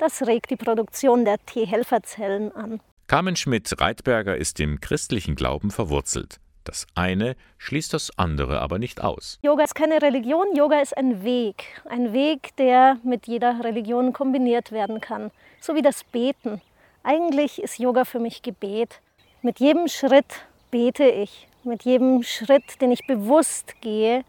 Das 0.01 0.23
regt 0.23 0.49
die 0.49 0.57
Produktion 0.57 1.27
der 1.27 1.37
T-Helferzellen 1.45 2.53
an. 2.57 2.81
Carmen 3.07 3.37
Schmidt-Reitberger 3.37 4.35
ist 4.35 4.59
im 4.59 4.81
christlichen 4.81 5.35
Glauben 5.35 5.71
verwurzelt. 5.71 6.41
Das 6.65 6.87
eine 6.95 7.37
schließt 7.59 7.93
das 7.93 8.11
andere 8.17 8.63
aber 8.63 8.79
nicht 8.79 9.03
aus. 9.03 9.39
Yoga 9.43 9.63
ist 9.63 9.75
keine 9.75 10.01
Religion, 10.01 10.57
Yoga 10.57 10.81
ist 10.81 10.97
ein 10.97 11.23
Weg. 11.23 11.65
Ein 11.87 12.15
Weg, 12.15 12.57
der 12.57 12.97
mit 13.05 13.27
jeder 13.27 13.63
Religion 13.63 14.15
kombiniert 14.15 14.73
werden 14.73 15.03
kann. 15.03 15.31
So 15.61 15.75
wie 15.75 15.83
das 15.83 16.03
Beten. 16.03 16.63
Eigentlich 17.03 17.63
ist 17.63 17.79
Yoga 17.79 18.07
für 18.07 18.21
mich 18.21 18.41
Gebet. 18.41 19.03
Mit 19.43 19.61
jedem 19.61 19.87
Schritt 19.87 20.47
bete 20.71 21.05
ich. 21.05 21.47
Mit 21.63 21.83
jedem 21.83 22.23
Schritt, 22.23 22.81
den 22.81 22.91
ich 22.91 23.07
bewusst 23.07 23.75
gehe, 23.83 24.25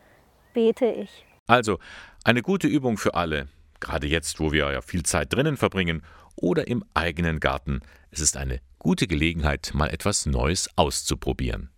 bete 0.54 0.88
ich. 0.88 1.26
Also 1.48 1.80
eine 2.26 2.42
gute 2.42 2.68
Übung 2.68 2.98
für 2.98 3.14
alle. 3.14 3.48
Gerade 3.82 4.08
jetzt, 4.08 4.40
wo 4.40 4.54
wir 4.54 4.72
ja 4.72 4.82
viel 4.82 5.04
Zeit 5.04 5.34
drinnen 5.34 5.58
verbringen 5.58 6.04
oder 6.36 6.68
im 6.68 6.86
eigenen 6.94 7.42
Garten. 7.42 7.82
Es 8.12 8.22
ist 8.22 8.38
eine 8.38 8.62
gute 8.80 9.08
Gelegenheit, 9.08 9.72
mal 9.74 9.90
etwas 9.90 10.26
Neues 10.26 10.70
auszuprobieren. 10.78 11.70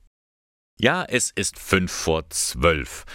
Ja, 0.79 1.03
es 1.03 1.31
ist 1.31 1.57
fünf 1.57 1.91
vor 1.91 2.29
zwölf. 2.29 3.05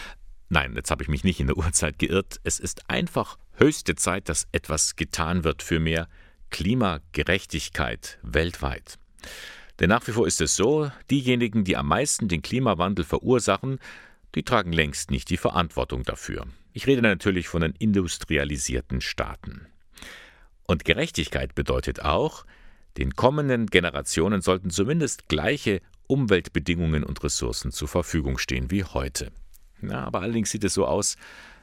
Nein, 0.48 0.74
jetzt 0.74 0.90
habe 0.90 1.02
ich 1.02 1.08
mich 1.08 1.24
nicht 1.24 1.38
in 1.38 1.46
der 1.46 1.58
Uhrzeit 1.58 1.98
geirrt. 1.98 2.40
Es 2.42 2.58
ist 2.58 2.88
einfach 2.90 3.38
höchste 3.52 3.94
Zeit, 3.94 4.28
dass 4.28 4.48
etwas 4.52 4.96
getan 4.96 5.44
wird 5.44 5.62
für 5.62 5.78
mehr 5.78 6.08
Klimagerechtigkeit 6.50 8.18
weltweit. 8.22 8.98
Denn 9.80 9.90
nach 9.90 10.06
wie 10.06 10.12
vor 10.12 10.26
ist 10.26 10.40
es 10.40 10.56
so, 10.56 10.90
diejenigen, 11.10 11.64
die 11.64 11.76
am 11.76 11.88
meisten 11.88 12.28
den 12.28 12.42
Klimawandel 12.42 13.04
verursachen, 13.04 13.78
die 14.34 14.42
tragen 14.42 14.72
längst 14.72 15.10
nicht 15.10 15.30
die 15.30 15.36
Verantwortung 15.36 16.04
dafür. 16.04 16.46
Ich 16.72 16.86
rede 16.86 17.02
natürlich 17.02 17.48
von 17.48 17.62
den 17.62 17.72
industrialisierten 17.72 19.00
Staaten. 19.00 19.66
Und 20.66 20.84
Gerechtigkeit 20.84 21.54
bedeutet 21.54 22.02
auch, 22.02 22.44
den 22.96 23.14
kommenden 23.14 23.66
Generationen 23.66 24.40
sollten 24.42 24.70
zumindest 24.70 25.28
gleiche 25.28 25.80
Umweltbedingungen 26.06 27.04
und 27.04 27.22
Ressourcen 27.22 27.70
zur 27.70 27.88
Verfügung 27.88 28.38
stehen 28.38 28.70
wie 28.70 28.84
heute. 28.84 29.30
Ja, 29.82 30.04
aber 30.04 30.20
allerdings 30.20 30.50
sieht 30.50 30.64
es 30.64 30.74
so 30.74 30.86
aus, 30.86 31.16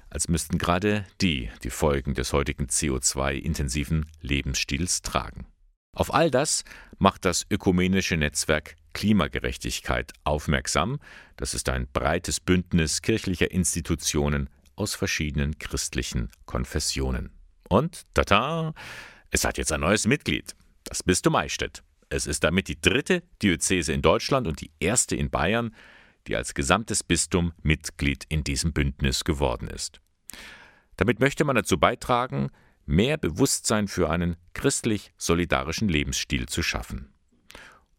als 0.09 0.29
müssten 0.29 0.57
gerade 0.57 1.05
die 1.21 1.49
die 1.63 1.69
Folgen 1.69 2.13
des 2.13 2.31
heutigen 2.31 2.67
CO2-intensiven 2.67 4.05
Lebensstils 4.21 5.01
tragen. 5.01 5.45
Auf 5.93 6.13
all 6.13 6.31
das 6.31 6.63
macht 6.97 7.25
das 7.25 7.45
ökumenische 7.49 8.17
Netzwerk 8.17 8.75
Klimagerechtigkeit 8.93 10.13
aufmerksam. 10.23 10.99
Das 11.35 11.53
ist 11.53 11.67
ein 11.69 11.87
breites 11.91 12.39
Bündnis 12.39 13.01
kirchlicher 13.01 13.51
Institutionen 13.51 14.49
aus 14.75 14.95
verschiedenen 14.95 15.57
christlichen 15.59 16.29
Konfessionen. 16.45 17.31
Und, 17.69 18.03
tata, 18.13 18.73
es 19.31 19.43
hat 19.45 19.57
jetzt 19.57 19.71
ein 19.71 19.81
neues 19.81 20.07
Mitglied, 20.07 20.55
das 20.83 21.03
Bistum 21.03 21.35
Eichstätt. 21.35 21.83
Es 22.09 22.27
ist 22.27 22.43
damit 22.43 22.67
die 22.67 22.79
dritte 22.79 23.23
Diözese 23.41 23.91
in 23.93 24.01
Deutschland 24.01 24.47
und 24.47 24.61
die 24.61 24.71
erste 24.79 25.15
in 25.15 25.29
Bayern, 25.29 25.75
die 26.27 26.35
als 26.35 26.53
gesamtes 26.53 27.03
Bistum 27.03 27.53
Mitglied 27.61 28.25
in 28.29 28.43
diesem 28.43 28.73
Bündnis 28.73 29.23
geworden 29.23 29.67
ist. 29.67 29.99
Damit 30.97 31.19
möchte 31.19 31.43
man 31.43 31.55
dazu 31.55 31.77
beitragen, 31.77 32.49
mehr 32.85 33.17
Bewusstsein 33.17 33.87
für 33.87 34.09
einen 34.09 34.37
christlich-solidarischen 34.53 35.89
Lebensstil 35.89 36.47
zu 36.47 36.63
schaffen. 36.63 37.14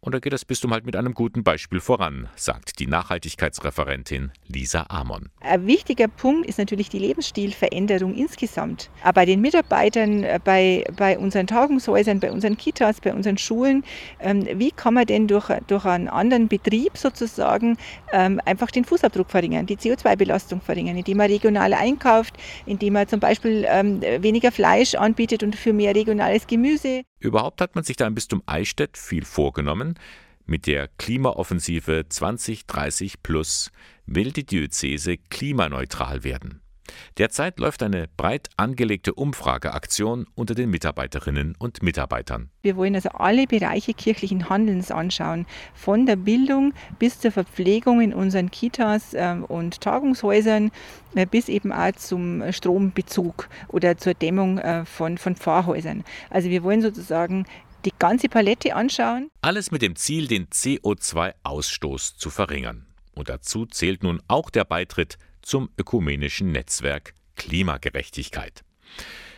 Und 0.06 0.14
da 0.14 0.20
geht 0.20 0.32
das 0.32 0.44
Bistum 0.44 0.72
halt 0.72 0.86
mit 0.86 0.94
einem 0.94 1.14
guten 1.14 1.42
Beispiel 1.42 1.80
voran, 1.80 2.28
sagt 2.36 2.78
die 2.78 2.86
Nachhaltigkeitsreferentin 2.86 4.30
Lisa 4.46 4.86
Amon. 4.88 5.30
Ein 5.40 5.66
wichtiger 5.66 6.06
Punkt 6.06 6.46
ist 6.46 6.58
natürlich 6.58 6.88
die 6.88 7.00
Lebensstilveränderung 7.00 8.14
insgesamt. 8.14 8.88
Aber 9.02 9.14
bei 9.14 9.24
den 9.24 9.40
Mitarbeitern, 9.40 10.22
äh, 10.22 10.38
bei, 10.44 10.84
bei 10.96 11.18
unseren 11.18 11.48
Tagungshäusern, 11.48 12.20
bei 12.20 12.30
unseren 12.30 12.56
Kitas, 12.56 13.00
bei 13.00 13.12
unseren 13.12 13.36
Schulen, 13.36 13.82
ähm, 14.20 14.46
wie 14.54 14.70
kann 14.70 14.94
man 14.94 15.06
denn 15.06 15.26
durch, 15.26 15.48
durch 15.66 15.84
einen 15.84 16.06
anderen 16.06 16.46
Betrieb 16.46 16.96
sozusagen 16.96 17.76
ähm, 18.12 18.40
einfach 18.44 18.70
den 18.70 18.84
Fußabdruck 18.84 19.28
verringern, 19.28 19.66
die 19.66 19.76
CO2-Belastung 19.76 20.60
verringern, 20.60 20.98
indem 20.98 21.16
man 21.16 21.32
regional 21.32 21.74
einkauft, 21.74 22.36
indem 22.64 22.92
man 22.92 23.08
zum 23.08 23.18
Beispiel 23.18 23.66
ähm, 23.68 24.00
weniger 24.20 24.52
Fleisch 24.52 24.94
anbietet 24.94 25.42
und 25.42 25.56
für 25.56 25.72
mehr 25.72 25.96
regionales 25.96 26.46
Gemüse. 26.46 27.02
Überhaupt 27.18 27.60
hat 27.60 27.74
man 27.74 27.84
sich 27.84 27.96
da 27.96 28.06
im 28.06 28.14
Bistum 28.14 28.42
Eichstätt 28.46 28.98
viel 28.98 29.24
vorgenommen. 29.24 29.98
Mit 30.44 30.66
der 30.66 30.88
Klimaoffensive 30.98 32.06
2030 32.08 33.22
Plus 33.22 33.72
will 34.06 34.32
die 34.32 34.46
Diözese 34.46 35.16
klimaneutral 35.16 36.22
werden. 36.24 36.60
Derzeit 37.18 37.58
läuft 37.58 37.82
eine 37.82 38.08
breit 38.16 38.48
angelegte 38.56 39.14
Umfrageaktion 39.14 40.26
unter 40.34 40.54
den 40.54 40.70
Mitarbeiterinnen 40.70 41.54
und 41.58 41.82
Mitarbeitern. 41.82 42.50
Wir 42.62 42.76
wollen 42.76 42.94
also 42.94 43.10
alle 43.10 43.46
Bereiche 43.46 43.94
kirchlichen 43.94 44.48
Handelns 44.48 44.90
anschauen, 44.90 45.46
von 45.74 46.06
der 46.06 46.16
Bildung 46.16 46.74
bis 46.98 47.20
zur 47.20 47.32
Verpflegung 47.32 48.00
in 48.00 48.12
unseren 48.12 48.50
Kitas 48.50 49.14
ähm, 49.14 49.44
und 49.44 49.80
Tagungshäusern 49.80 50.70
äh, 51.14 51.26
bis 51.26 51.48
eben 51.48 51.72
auch 51.72 51.92
zum 51.92 52.42
Strombezug 52.52 53.48
oder 53.68 53.96
zur 53.96 54.14
Dämmung 54.14 54.58
äh, 54.58 54.84
von, 54.84 55.18
von 55.18 55.36
Pfarrhäusern. 55.36 56.04
Also 56.30 56.50
wir 56.50 56.62
wollen 56.62 56.82
sozusagen 56.82 57.46
die 57.84 57.92
ganze 57.98 58.28
Palette 58.28 58.74
anschauen. 58.74 59.30
Alles 59.40 59.70
mit 59.70 59.80
dem 59.80 59.96
Ziel, 59.96 60.26
den 60.26 60.46
CO2-Ausstoß 60.48 62.16
zu 62.16 62.30
verringern. 62.30 62.86
Und 63.14 63.30
dazu 63.30 63.64
zählt 63.64 64.02
nun 64.02 64.20
auch 64.28 64.50
der 64.50 64.64
Beitritt 64.64 65.16
zum 65.46 65.70
ökumenischen 65.78 66.50
Netzwerk 66.50 67.14
Klimagerechtigkeit. 67.36 68.64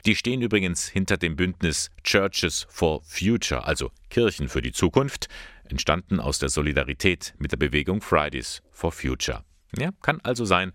Die 0.07 0.17
stehen 0.17 0.41
übrigens 0.41 0.89
hinter 0.89 1.19
dem 1.19 1.37
Bündnis 1.37 1.91
Churches 2.03 2.67
for 2.71 3.03
Future, 3.03 3.67
also 3.67 3.91
Kirchen 4.09 4.49
für 4.49 4.63
die 4.63 4.73
Zukunft, 4.73 5.29
entstanden 5.65 6.19
aus 6.19 6.39
der 6.39 6.49
Solidarität 6.49 7.35
mit 7.39 7.53
der 7.53 7.59
Bewegung 7.59 8.01
Fridays 8.01 8.63
for 8.71 8.91
Future. 8.91 9.45
Ja, 9.77 9.91
kann 10.01 10.21
also 10.23 10.47
sein, 10.47 10.73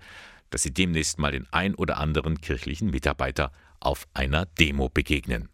dass 0.52 0.62
Sie 0.62 0.72
demnächst 0.72 1.18
mal 1.18 1.32
den 1.32 1.48
ein 1.52 1.74
oder 1.74 1.98
anderen 1.98 2.40
kirchlichen 2.40 2.92
Mitarbeiter 2.92 3.52
auf 3.80 4.06
einer 4.14 4.46
Demo 4.46 4.90
begegnen. 4.90 5.50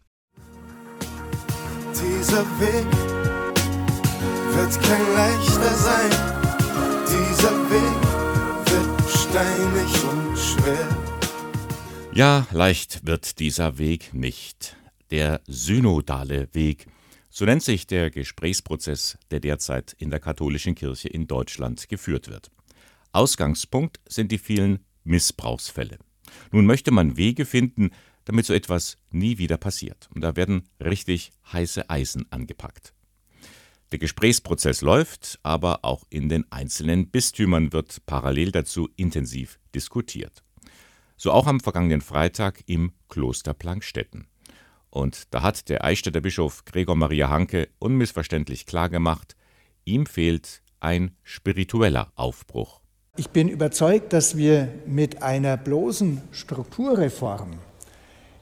Dieser 1.93 2.43
Weg 2.59 2.85
wird 4.55 4.83
kein 4.83 5.13
leichter 5.15 5.73
sein. 5.73 6.11
Dieser 7.07 7.71
Weg 7.71 8.08
steinig 9.29 10.03
und 10.03 10.37
schwer. 10.37 10.89
Ja, 12.13 12.47
leicht 12.51 13.05
wird 13.05 13.39
dieser 13.39 13.77
Weg 13.77 14.13
nicht. 14.13 14.75
Der 15.11 15.41
synodale 15.47 16.49
Weg. 16.53 16.87
So 17.29 17.45
nennt 17.45 17.63
sich 17.63 17.85
der 17.87 18.09
Gesprächsprozess, 18.09 19.17
der 19.31 19.39
derzeit 19.39 19.95
in 19.99 20.09
der 20.09 20.19
katholischen 20.19 20.75
Kirche 20.75 21.09
in 21.09 21.27
Deutschland 21.27 21.87
geführt 21.89 22.27
wird. 22.29 22.51
Ausgangspunkt 23.11 23.99
sind 24.07 24.31
die 24.31 24.39
vielen 24.39 24.79
Missbrauchsfälle. 25.03 25.97
Nun 26.51 26.65
möchte 26.65 26.91
man 26.91 27.17
Wege 27.17 27.45
finden, 27.45 27.91
damit 28.25 28.45
so 28.45 28.53
etwas 28.53 28.97
nie 29.11 29.37
wieder 29.37 29.57
passiert. 29.57 30.09
Und 30.13 30.21
da 30.21 30.35
werden 30.35 30.63
richtig 30.83 31.31
heiße 31.51 31.89
Eisen 31.89 32.25
angepackt. 32.31 32.93
Der 33.91 33.97
Gesprächsprozess 33.97 34.81
läuft, 34.81 35.39
aber 35.41 35.79
auch 35.83 36.03
in 36.09 36.29
den 36.29 36.45
einzelnen 36.51 37.09
Bistümern 37.09 37.73
wird 37.73 38.05
parallel 38.05 38.51
dazu 38.51 38.87
intensiv 38.95 39.59
diskutiert. 39.73 40.43
So 41.17 41.31
auch 41.31 41.47
am 41.47 41.59
vergangenen 41.59 42.01
Freitag 42.01 42.63
im 42.67 42.91
Kloster 43.09 43.53
Plankstetten. 43.53 44.27
Und 44.91 45.33
da 45.33 45.41
hat 45.41 45.69
der 45.69 45.83
Eichstätter 45.83 46.21
Bischof 46.21 46.65
Gregor 46.65 46.95
Maria 46.95 47.29
Hanke 47.29 47.69
unmissverständlich 47.79 48.65
klargemacht, 48.65 49.35
ihm 49.85 50.05
fehlt 50.05 50.61
ein 50.79 51.15
spiritueller 51.23 52.11
Aufbruch. 52.15 52.81
Ich 53.17 53.29
bin 53.29 53.49
überzeugt, 53.49 54.13
dass 54.13 54.37
wir 54.37 54.69
mit 54.85 55.23
einer 55.23 55.57
bloßen 55.57 56.21
Strukturreform 56.31 57.59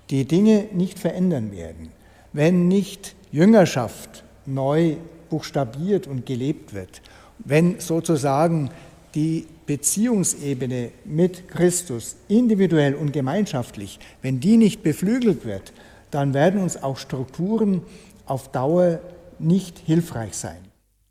die 0.10 0.26
Dinge 0.26 0.68
nicht 0.74 1.00
verändern 1.00 1.52
werden, 1.52 1.92
wenn 2.34 2.68
nicht 2.68 3.16
Jüngerschaft 3.32 4.24
neu 4.46 4.98
buchstabiert 5.30 6.08
und 6.08 6.26
gelebt 6.26 6.74
wird, 6.74 7.02
wenn 7.40 7.80
sozusagen 7.80 8.72
die 9.16 9.48
Beziehungsebene 9.66 10.92
mit 11.06 11.48
Christus 11.48 12.16
individuell 12.28 12.96
und 12.96 13.14
gemeinschaftlich, 13.14 14.00
wenn 14.22 14.40
die 14.40 14.58
nicht 14.58 14.84
beflügelt 14.84 15.46
wird, 15.46 15.74
dann 16.12 16.34
werden 16.34 16.62
uns 16.62 16.82
auch 16.82 16.98
Strukturen 16.98 17.82
auf 18.26 18.52
Dauer 18.52 19.00
nicht 19.40 19.80
hilfreich 19.80 20.36
sein. 20.36 20.58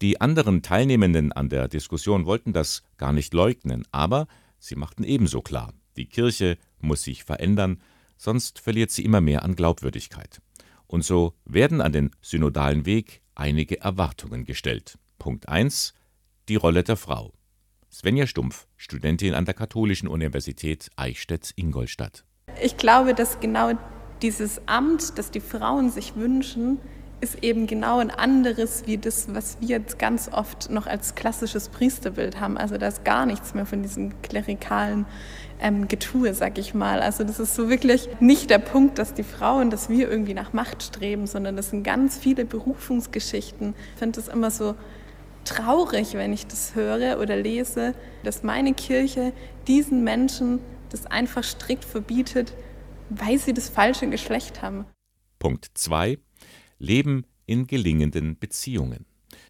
Die 0.03 0.21
anderen 0.21 0.63
Teilnehmenden 0.63 1.33
an 1.33 1.49
der 1.49 1.69
Diskussion 1.69 2.27
wollten 2.27 2.53
das 2.53 2.83
gar 2.97 3.13
nicht 3.13 3.33
leugnen, 3.33 3.85
aber 3.93 4.27
sie 4.59 4.77
machten 4.77 5.05
ebenso 5.05 5.41
klar, 5.41 5.73
die 5.97 6.07
Kirche 6.07 6.59
muss 6.81 7.03
sich 7.03 7.25
verändern, 7.25 7.81
sonst 8.19 8.59
verliert 8.59 8.91
sie 8.91 9.05
immer 9.05 9.21
mehr 9.21 9.43
an 9.43 9.57
Glaubwürdigkeit. 9.57 10.41
Und 10.87 11.05
so 11.05 11.33
werden 11.45 11.81
an 11.81 11.93
den 11.93 12.11
synodalen 12.21 12.87
Weg 12.87 13.23
einige 13.37 13.81
Erwartungen 13.81 14.45
gestellt. 14.45 14.99
Punkt 15.19 15.49
1. 15.49 15.95
Die 16.49 16.57
Rolle 16.57 16.83
der 16.83 16.97
Frau. 16.97 17.33
Svenja 17.93 18.27
Stumpf, 18.27 18.67
Studentin 18.77 19.35
an 19.35 19.45
der 19.45 19.55
Katholischen 19.55 20.09
Universität 20.09 20.91
Eichstätt-Ingolstadt. 20.97 22.25
Ich 22.61 22.77
glaube, 22.77 23.15
dass 23.15 23.41
genau 23.41 23.73
dieses 24.23 24.61
Amt, 24.67 25.19
das 25.19 25.31
die 25.31 25.41
Frauen 25.41 25.91
sich 25.91 26.17
wünschen, 26.17 26.79
ist 27.21 27.43
eben 27.43 27.67
genau 27.67 27.99
ein 27.99 28.11
anderes 28.11 28.87
wie 28.87 28.99
das, 28.99 29.35
was 29.35 29.59
wir 29.61 29.69
jetzt 29.69 29.99
ganz 29.99 30.29
oft 30.31 30.71
noch 30.71 30.87
als 30.87 31.15
klassisches 31.15 31.69
Priesterbild 31.71 32.41
haben. 32.41 32.59
Also 32.59 32.77
da 32.77 32.89
ist 32.89 33.05
gar 33.05 33.25
nichts 33.25 33.55
mehr 33.55 33.65
von 33.65 33.83
diesem 33.83 34.21
klerikalen 34.23 35.07
ähm, 35.61 35.89
Getue, 35.89 36.35
sag 36.35 36.59
ich 36.59 36.75
mal. 36.75 37.01
Also 37.01 37.25
das 37.25 37.39
ist 37.39 37.55
so 37.55 37.69
wirklich 37.69 38.09
nicht 38.21 38.51
der 38.51 38.59
Punkt, 38.59 38.99
dass 38.99 39.15
die 39.15 39.23
Frauen, 39.23 39.71
dass 39.71 39.89
wir 39.89 40.11
irgendwie 40.11 40.35
nach 40.35 40.53
Macht 40.53 40.83
streben, 40.83 41.27
sondern 41.27 41.57
das 41.57 41.71
sind 41.71 41.83
ganz 41.83 42.19
viele 42.19 42.45
Berufungsgeschichten. 42.45 43.75
Ich 43.95 43.99
finde 43.99 44.21
das 44.21 44.29
immer 44.29 44.51
so 44.51 44.75
traurig, 45.45 46.15
wenn 46.15 46.33
ich 46.33 46.47
das 46.47 46.75
höre 46.75 47.21
oder 47.21 47.37
lese, 47.37 47.95
dass 48.25 48.43
meine 48.43 48.75
Kirche 48.75 49.33
diesen 49.67 50.05
Menschen 50.05 50.61
das 50.91 51.07
einfach 51.07 51.45
strikt 51.45 51.85
verbietet, 51.85 52.53
weil 53.11 53.39
sie 53.39 53.55
das 53.55 53.69
falsche 53.69 54.09
Geschlecht 54.09 54.63
haben. 54.63 54.87
Punkt 55.39 55.71
2. 55.75 56.19
Leben 56.79 57.25
in 57.47 57.67
gelingenden 57.67 58.39
Beziehungen. 58.39 59.07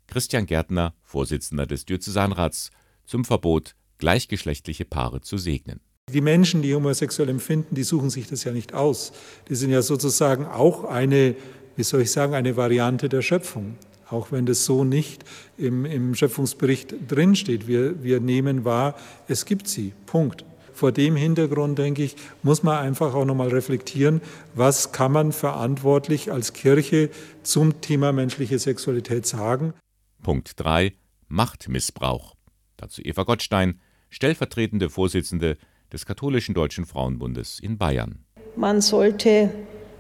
Christian 0.07 0.47
Gärtner, 0.47 0.95
Vorsitzender 1.03 1.67
des 1.67 1.85
Diözesanrats, 1.87 2.71
zum 3.05 3.25
Verbot, 3.25 3.75
gleichgeschlechtliche 3.99 4.85
Paare 4.85 5.21
zu 5.21 5.39
segnen. 5.39 5.81
Die 6.13 6.21
Menschen, 6.21 6.63
die 6.63 6.73
homosexuell 6.73 7.29
empfinden, 7.29 7.75
die 7.75 7.83
suchen 7.83 8.11
sich 8.11 8.29
das 8.29 8.45
ja 8.45 8.53
nicht 8.53 8.75
aus. 8.75 9.13
Die 9.49 9.57
sind 9.57 9.71
ja 9.71 9.83
sozusagen 9.83 10.47
auch 10.47 10.85
eine, 10.85 11.35
wie 11.75 11.83
soll 11.83 12.03
ich 12.03 12.13
sagen, 12.13 12.35
eine 12.35 12.57
Variante 12.57 13.09
der 13.09 13.23
Schöpfung. 13.23 13.77
Auch 14.09 14.31
wenn 14.31 14.47
das 14.47 14.65
so 14.65 14.85
nicht 14.85 15.25
im, 15.59 15.85
im 15.85 16.15
Schöpfungsbericht 16.15 16.95
drinsteht. 17.09 17.67
Wir, 17.67 18.05
wir 18.05 18.21
nehmen 18.21 18.65
wahr, 18.65 18.95
es 19.27 19.47
gibt 19.47 19.67
sie. 19.67 19.95
Punkt. 20.07 20.45
Vor 20.73 20.93
dem 20.93 21.17
Hintergrund, 21.17 21.77
denke 21.77 22.05
ich, 22.05 22.15
muss 22.45 22.63
man 22.63 22.79
einfach 22.79 23.13
auch 23.15 23.25
nochmal 23.25 23.49
reflektieren, 23.49 24.21
was 24.55 24.93
kann 24.93 25.11
man 25.11 25.33
verantwortlich 25.33 26.31
als 26.31 26.53
Kirche 26.53 27.11
zum 27.43 27.81
Thema 27.81 28.13
menschliche 28.13 28.61
Sexualität 28.61 29.27
sagen. 29.27 29.75
Punkt 30.23 30.53
3. 30.55 30.93
Machtmissbrauch. 31.27 32.37
Dazu 32.77 33.03
Eva 33.03 33.25
Gottstein, 33.25 33.81
stellvertretende 34.11 34.89
Vorsitzende 34.89 35.57
des 35.93 36.07
Katholischen 36.07 36.55
Deutschen 36.55 36.87
Frauenbundes 36.87 37.61
in 37.61 37.79
Bayern. 37.79 38.25
Man 38.57 38.81
sollte 38.81 39.51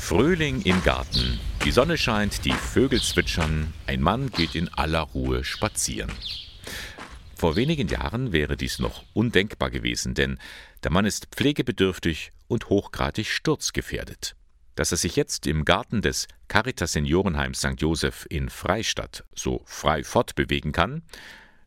Frühling 0.06 0.62
im 0.62 0.84
Garten. 0.84 1.40
Die 1.64 1.72
Sonne 1.72 1.98
scheint, 1.98 2.44
die 2.44 2.52
Vögel 2.52 3.02
zwitschern, 3.02 3.74
ein 3.88 4.00
Mann 4.00 4.30
geht 4.30 4.54
in 4.54 4.72
aller 4.72 5.00
Ruhe 5.00 5.42
spazieren. 5.42 6.12
Vor 7.34 7.56
wenigen 7.56 7.88
Jahren 7.88 8.30
wäre 8.30 8.56
dies 8.56 8.78
noch 8.78 9.02
undenkbar 9.14 9.72
gewesen, 9.72 10.14
denn 10.14 10.38
der 10.84 10.92
Mann 10.92 11.06
ist 11.06 11.26
pflegebedürftig 11.34 12.30
und 12.46 12.68
hochgradig 12.68 13.26
sturzgefährdet. 13.26 14.36
Dass 14.76 14.92
er 14.92 14.98
sich 14.98 15.16
jetzt 15.16 15.44
im 15.48 15.64
Garten 15.64 16.02
des 16.02 16.28
Caritas 16.46 16.92
Seniorenheims 16.92 17.58
St. 17.58 17.74
Joseph 17.80 18.26
in 18.30 18.48
Freistadt 18.48 19.24
so 19.34 19.62
frei 19.64 20.04
fortbewegen 20.04 20.70
kann, 20.70 21.02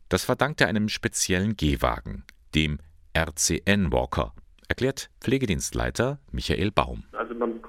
das 0.08 0.24
verdankt 0.24 0.62
er 0.62 0.68
einem 0.68 0.88
speziellen 0.88 1.58
Gehwagen, 1.58 2.24
dem 2.54 2.78
RCN 3.14 3.92
Walker, 3.92 4.32
erklärt 4.66 5.10
Pflegedienstleiter 5.20 6.20
Michael 6.32 6.70
Baum. 6.70 7.04
Also 7.12 7.34
man 7.34 7.50
den 7.50 7.62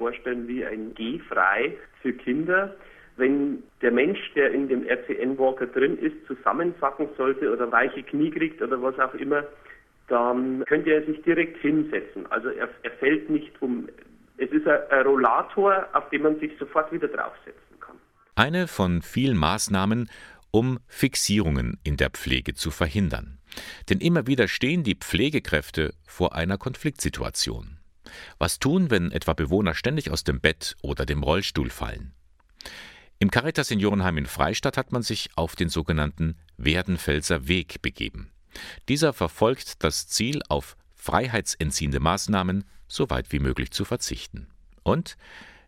vorstellen 0.00 0.48
wie 0.48 0.64
ein 0.64 0.94
Gehfrei 0.94 1.76
für 2.00 2.14
Kinder. 2.14 2.74
Wenn 3.16 3.62
der 3.82 3.92
Mensch, 3.92 4.18
der 4.34 4.50
in 4.50 4.66
dem 4.68 4.86
RCN-Walker 4.88 5.66
drin 5.66 5.98
ist, 5.98 6.16
zusammensacken 6.26 7.08
sollte 7.18 7.52
oder 7.52 7.70
weiche 7.70 8.02
Knie 8.02 8.30
kriegt 8.30 8.62
oder 8.62 8.80
was 8.80 8.98
auch 8.98 9.12
immer, 9.14 9.44
dann 10.08 10.64
könnte 10.64 10.90
er 10.90 11.04
sich 11.04 11.20
direkt 11.22 11.60
hinsetzen. 11.60 12.26
Also 12.30 12.48
er, 12.48 12.70
er 12.82 12.90
fällt 12.92 13.28
nicht 13.28 13.52
um. 13.60 13.88
Es 14.38 14.50
ist 14.50 14.66
ein, 14.66 14.80
ein 14.90 15.06
Rollator, 15.06 15.86
auf 15.92 16.08
dem 16.08 16.22
man 16.22 16.40
sich 16.40 16.52
sofort 16.58 16.90
wieder 16.92 17.08
draufsetzen 17.08 17.78
kann. 17.78 17.96
Eine 18.36 18.68
von 18.68 19.02
vielen 19.02 19.36
Maßnahmen, 19.36 20.08
um 20.50 20.78
Fixierungen 20.88 21.78
in 21.84 21.98
der 21.98 22.08
Pflege 22.08 22.54
zu 22.54 22.70
verhindern. 22.70 23.38
Denn 23.90 23.98
immer 23.98 24.26
wieder 24.26 24.48
stehen 24.48 24.82
die 24.82 24.96
Pflegekräfte 24.96 25.92
vor 26.06 26.34
einer 26.34 26.56
Konfliktsituation. 26.56 27.79
Was 28.38 28.58
tun, 28.58 28.90
wenn 28.90 29.12
etwa 29.12 29.34
Bewohner 29.34 29.74
ständig 29.74 30.10
aus 30.10 30.24
dem 30.24 30.40
Bett 30.40 30.76
oder 30.82 31.06
dem 31.06 31.22
Rollstuhl 31.22 31.70
fallen? 31.70 32.12
Im 33.18 33.30
Caritas 33.30 33.68
Seniorenheim 33.68 34.16
in 34.16 34.26
Freistadt 34.26 34.76
hat 34.76 34.92
man 34.92 35.02
sich 35.02 35.28
auf 35.36 35.54
den 35.54 35.68
sogenannten 35.68 36.36
Werdenfelser 36.56 37.48
Weg 37.48 37.82
begeben. 37.82 38.30
Dieser 38.88 39.12
verfolgt 39.12 39.84
das 39.84 40.08
Ziel, 40.08 40.40
auf 40.48 40.76
freiheitsentziehende 40.94 42.00
Maßnahmen 42.00 42.64
so 42.88 43.10
weit 43.10 43.30
wie 43.32 43.38
möglich 43.38 43.70
zu 43.70 43.84
verzichten. 43.84 44.48
Und 44.82 45.16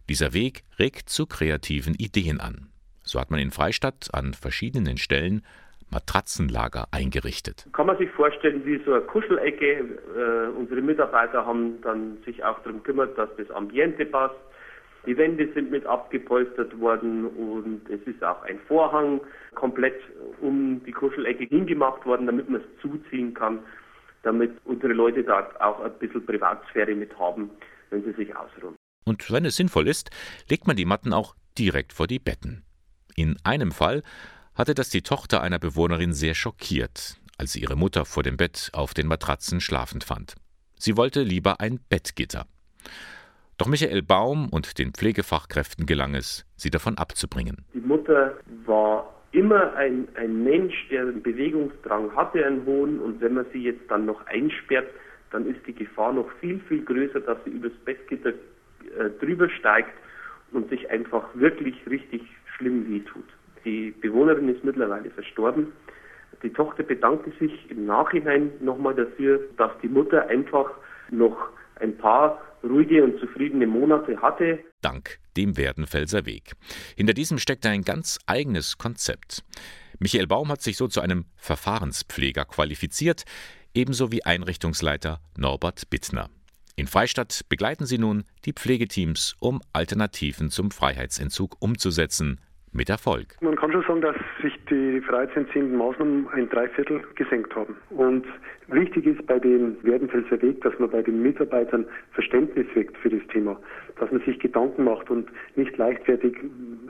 dieser 0.08 0.32
Weg 0.32 0.64
regt 0.78 1.08
zu 1.08 1.26
kreativen 1.26 1.94
Ideen 1.94 2.40
an. 2.40 2.70
So 3.02 3.20
hat 3.20 3.30
man 3.30 3.40
in 3.40 3.50
Freistadt 3.50 4.12
an 4.14 4.34
verschiedenen 4.34 4.96
Stellen 4.96 5.42
Matratzenlager 5.92 6.86
eingerichtet. 6.90 7.66
Kann 7.72 7.86
man 7.86 7.98
sich 7.98 8.10
vorstellen, 8.10 8.64
wie 8.64 8.82
so 8.84 8.94
eine 8.94 9.02
Kuschelecke. 9.02 9.84
Äh, 10.16 10.58
unsere 10.58 10.80
Mitarbeiter 10.80 11.46
haben 11.46 11.80
dann 11.82 12.18
sich 12.24 12.42
auch 12.42 12.58
darum 12.60 12.82
gekümmert, 12.82 13.16
dass 13.16 13.28
das 13.36 13.50
Ambiente 13.50 14.06
passt. 14.06 14.36
Die 15.06 15.16
Wände 15.16 15.48
sind 15.52 15.70
mit 15.70 15.84
abgepolstert 15.84 16.78
worden 16.78 17.26
und 17.26 17.88
es 17.90 18.00
ist 18.06 18.22
auch 18.22 18.42
ein 18.44 18.60
Vorhang 18.68 19.20
komplett 19.54 20.00
um 20.40 20.80
die 20.84 20.92
Kuschelecke 20.92 21.44
hingemacht 21.44 22.06
worden, 22.06 22.26
damit 22.26 22.48
man 22.48 22.60
es 22.60 22.80
zuziehen 22.80 23.34
kann, 23.34 23.58
damit 24.22 24.52
unsere 24.64 24.92
Leute 24.92 25.24
dort 25.24 25.60
auch 25.60 25.80
ein 25.80 25.92
bisschen 25.98 26.24
Privatsphäre 26.24 26.94
mit 26.94 27.18
haben, 27.18 27.50
wenn 27.90 28.04
sie 28.04 28.12
sich 28.12 28.34
ausruhen. 28.36 28.76
Und 29.04 29.32
wenn 29.32 29.44
es 29.44 29.56
sinnvoll 29.56 29.88
ist, 29.88 30.10
legt 30.48 30.68
man 30.68 30.76
die 30.76 30.84
Matten 30.84 31.12
auch 31.12 31.34
direkt 31.58 31.92
vor 31.92 32.06
die 32.06 32.20
Betten. 32.20 32.62
In 33.16 33.36
einem 33.44 33.72
Fall 33.72 34.02
hatte 34.54 34.74
das 34.74 34.90
die 34.90 35.02
Tochter 35.02 35.42
einer 35.42 35.58
Bewohnerin 35.58 36.12
sehr 36.12 36.34
schockiert, 36.34 37.16
als 37.38 37.52
sie 37.52 37.60
ihre 37.60 37.76
Mutter 37.76 38.04
vor 38.04 38.22
dem 38.22 38.36
Bett 38.36 38.70
auf 38.72 38.94
den 38.94 39.06
Matratzen 39.06 39.60
schlafend 39.60 40.04
fand. 40.04 40.34
Sie 40.76 40.96
wollte 40.96 41.22
lieber 41.22 41.60
ein 41.60 41.80
Bettgitter. 41.88 42.46
Doch 43.58 43.68
Michael 43.68 44.02
Baum 44.02 44.48
und 44.48 44.78
den 44.78 44.92
Pflegefachkräften 44.92 45.86
gelang 45.86 46.14
es, 46.14 46.44
sie 46.56 46.70
davon 46.70 46.98
abzubringen. 46.98 47.64
Die 47.74 47.80
Mutter 47.80 48.36
war 48.66 49.14
immer 49.32 49.74
ein, 49.74 50.08
ein 50.16 50.42
Mensch, 50.42 50.74
der 50.90 51.02
einen 51.02 51.22
Bewegungsdrang 51.22 52.14
hatte, 52.16 52.44
einen 52.44 52.66
hohen, 52.66 53.00
und 53.00 53.20
wenn 53.20 53.34
man 53.34 53.46
sie 53.52 53.62
jetzt 53.62 53.90
dann 53.90 54.06
noch 54.06 54.26
einsperrt, 54.26 54.88
dann 55.30 55.46
ist 55.46 55.66
die 55.66 55.74
Gefahr 55.74 56.12
noch 56.12 56.30
viel, 56.40 56.60
viel 56.68 56.84
größer, 56.84 57.20
dass 57.20 57.38
sie 57.44 57.50
übers 57.50 57.72
Bettgitter 57.84 58.30
äh, 58.30 59.10
drüber 59.20 59.48
steigt 59.48 59.92
und 60.52 60.68
sich 60.68 60.90
einfach 60.90 61.24
wirklich 61.34 61.74
richtig 61.86 62.22
schlimm 62.56 62.88
wehtut. 62.90 63.24
Die 63.64 63.92
Bewohnerin 64.00 64.48
ist 64.48 64.64
mittlerweile 64.64 65.10
verstorben. 65.10 65.72
Die 66.42 66.50
Tochter 66.50 66.82
bedankte 66.82 67.30
sich 67.38 67.70
im 67.70 67.86
Nachhinein 67.86 68.50
nochmal 68.60 68.94
dafür, 68.94 69.40
dass 69.56 69.70
die 69.82 69.88
Mutter 69.88 70.26
einfach 70.28 70.70
noch 71.10 71.36
ein 71.80 71.96
paar 71.96 72.40
ruhige 72.64 73.04
und 73.04 73.18
zufriedene 73.20 73.66
Monate 73.66 74.20
hatte. 74.20 74.58
Dank 74.80 75.18
dem 75.36 75.56
Werdenfelser 75.56 76.26
Weg. 76.26 76.52
Hinter 76.96 77.14
diesem 77.14 77.38
steckt 77.38 77.66
ein 77.66 77.82
ganz 77.82 78.18
eigenes 78.26 78.78
Konzept. 78.78 79.44
Michael 79.98 80.26
Baum 80.26 80.50
hat 80.50 80.62
sich 80.62 80.76
so 80.76 80.88
zu 80.88 81.00
einem 81.00 81.26
Verfahrenspfleger 81.36 82.44
qualifiziert, 82.44 83.24
ebenso 83.74 84.10
wie 84.12 84.24
Einrichtungsleiter 84.24 85.20
Norbert 85.36 85.90
Bittner. 85.90 86.28
In 86.74 86.86
Freistadt 86.86 87.42
begleiten 87.48 87.86
sie 87.86 87.98
nun 87.98 88.24
die 88.44 88.52
Pflegeteams, 88.52 89.36
um 89.38 89.60
Alternativen 89.72 90.50
zum 90.50 90.70
Freiheitsentzug 90.70 91.56
umzusetzen, 91.60 92.40
mit 92.72 92.88
Erfolg. 92.88 93.36
Man 93.40 93.56
kann 93.56 93.70
schon 93.72 93.82
sagen, 93.82 94.00
dass 94.00 94.16
sich 94.40 94.52
die 94.70 95.00
freiheitsentziehenden 95.00 95.76
Maßnahmen 95.76 96.28
ein 96.30 96.48
Dreiviertel 96.48 97.02
gesenkt 97.14 97.54
haben. 97.54 97.76
Und 97.90 98.24
wichtig 98.68 99.06
ist 99.06 99.26
bei 99.26 99.38
dem 99.38 99.76
Werdenfelser 99.82 100.40
Weg, 100.40 100.60
dass 100.62 100.78
man 100.78 100.90
bei 100.90 101.02
den 101.02 101.22
Mitarbeitern 101.22 101.86
Verständnis 102.12 102.66
weckt 102.74 102.96
für 102.98 103.10
das 103.10 103.26
Thema, 103.28 103.58
dass 104.00 104.10
man 104.10 104.22
sich 104.24 104.38
Gedanken 104.38 104.84
macht 104.84 105.10
und 105.10 105.28
nicht 105.56 105.76
leichtfertig 105.76 106.34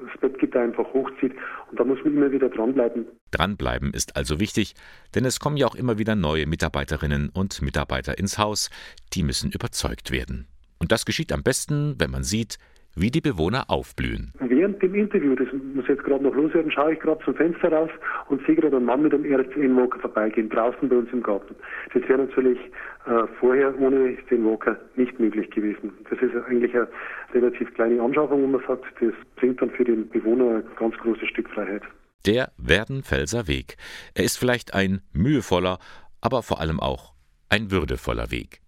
das 0.06 0.20
Bettgitter 0.20 0.60
einfach 0.60 0.92
hochzieht. 0.92 1.32
Und 1.70 1.80
da 1.80 1.84
muss 1.84 1.98
man 2.04 2.16
immer 2.16 2.32
wieder 2.32 2.48
dranbleiben. 2.48 3.06
Dranbleiben 3.32 3.92
ist 3.92 4.16
also 4.16 4.38
wichtig, 4.40 4.74
denn 5.14 5.24
es 5.24 5.40
kommen 5.40 5.56
ja 5.56 5.66
auch 5.66 5.74
immer 5.74 5.98
wieder 5.98 6.14
neue 6.14 6.46
Mitarbeiterinnen 6.46 7.30
und 7.32 7.62
Mitarbeiter 7.62 8.18
ins 8.18 8.38
Haus. 8.38 8.70
Die 9.14 9.22
müssen 9.22 9.50
überzeugt 9.50 10.10
werden. 10.10 10.46
Und 10.78 10.90
das 10.90 11.04
geschieht 11.04 11.32
am 11.32 11.42
besten, 11.42 11.94
wenn 11.98 12.10
man 12.10 12.24
sieht, 12.24 12.58
wie 12.94 13.10
die 13.10 13.20
Bewohner 13.20 13.64
aufblühen. 13.68 14.32
Während 14.40 14.82
dem 14.82 14.94
Interview, 14.94 15.34
das 15.34 15.48
muss 15.74 15.86
jetzt 15.88 16.04
gerade 16.04 16.24
noch 16.24 16.34
loswerden, 16.34 16.70
schaue 16.70 16.94
ich 16.94 17.00
gerade 17.00 17.24
zum 17.24 17.34
Fenster 17.34 17.72
raus 17.72 17.90
und 18.28 18.44
sehe 18.46 18.56
gerade 18.56 18.76
einen 18.76 18.86
Mann 18.86 19.02
mit 19.02 19.14
einem 19.14 19.24
RCN 19.24 19.76
Walker 19.76 19.98
vorbeigehen, 20.00 20.48
draußen 20.50 20.88
bei 20.88 20.96
uns 20.96 21.10
im 21.12 21.22
Garten. 21.22 21.54
Das 21.94 22.02
wäre 22.08 22.18
natürlich 22.18 22.58
äh, 23.06 23.26
vorher 23.40 23.78
ohne 23.80 24.16
den 24.30 24.44
Walker 24.44 24.76
nicht 24.96 25.18
möglich 25.18 25.50
gewesen. 25.50 25.92
Das 26.10 26.20
ist 26.20 26.34
eigentlich 26.48 26.74
eine 26.74 26.88
relativ 27.34 27.72
kleine 27.74 28.00
Anschaffung, 28.00 28.42
wo 28.42 28.46
man 28.46 28.62
sagt, 28.66 28.84
das 29.00 29.14
bringt 29.36 29.60
dann 29.60 29.70
für 29.70 29.84
den 29.84 30.08
Bewohner 30.08 30.56
ein 30.56 30.64
ganz 30.78 30.96
großes 30.98 31.28
Stück 31.28 31.48
Freiheit. 31.50 31.82
der 32.26 32.52
Werdenfelser 32.56 33.48
Weg. 33.48 33.76
Er 34.14 34.24
ist 34.24 34.38
vielleicht 34.38 34.74
ein 34.74 35.02
mühevoller, 35.12 35.78
aber 36.20 36.42
vor 36.42 36.60
allem 36.60 36.78
auch 36.78 37.14
ein 37.48 37.70
würdevoller 37.70 38.30
Weg. 38.30 38.61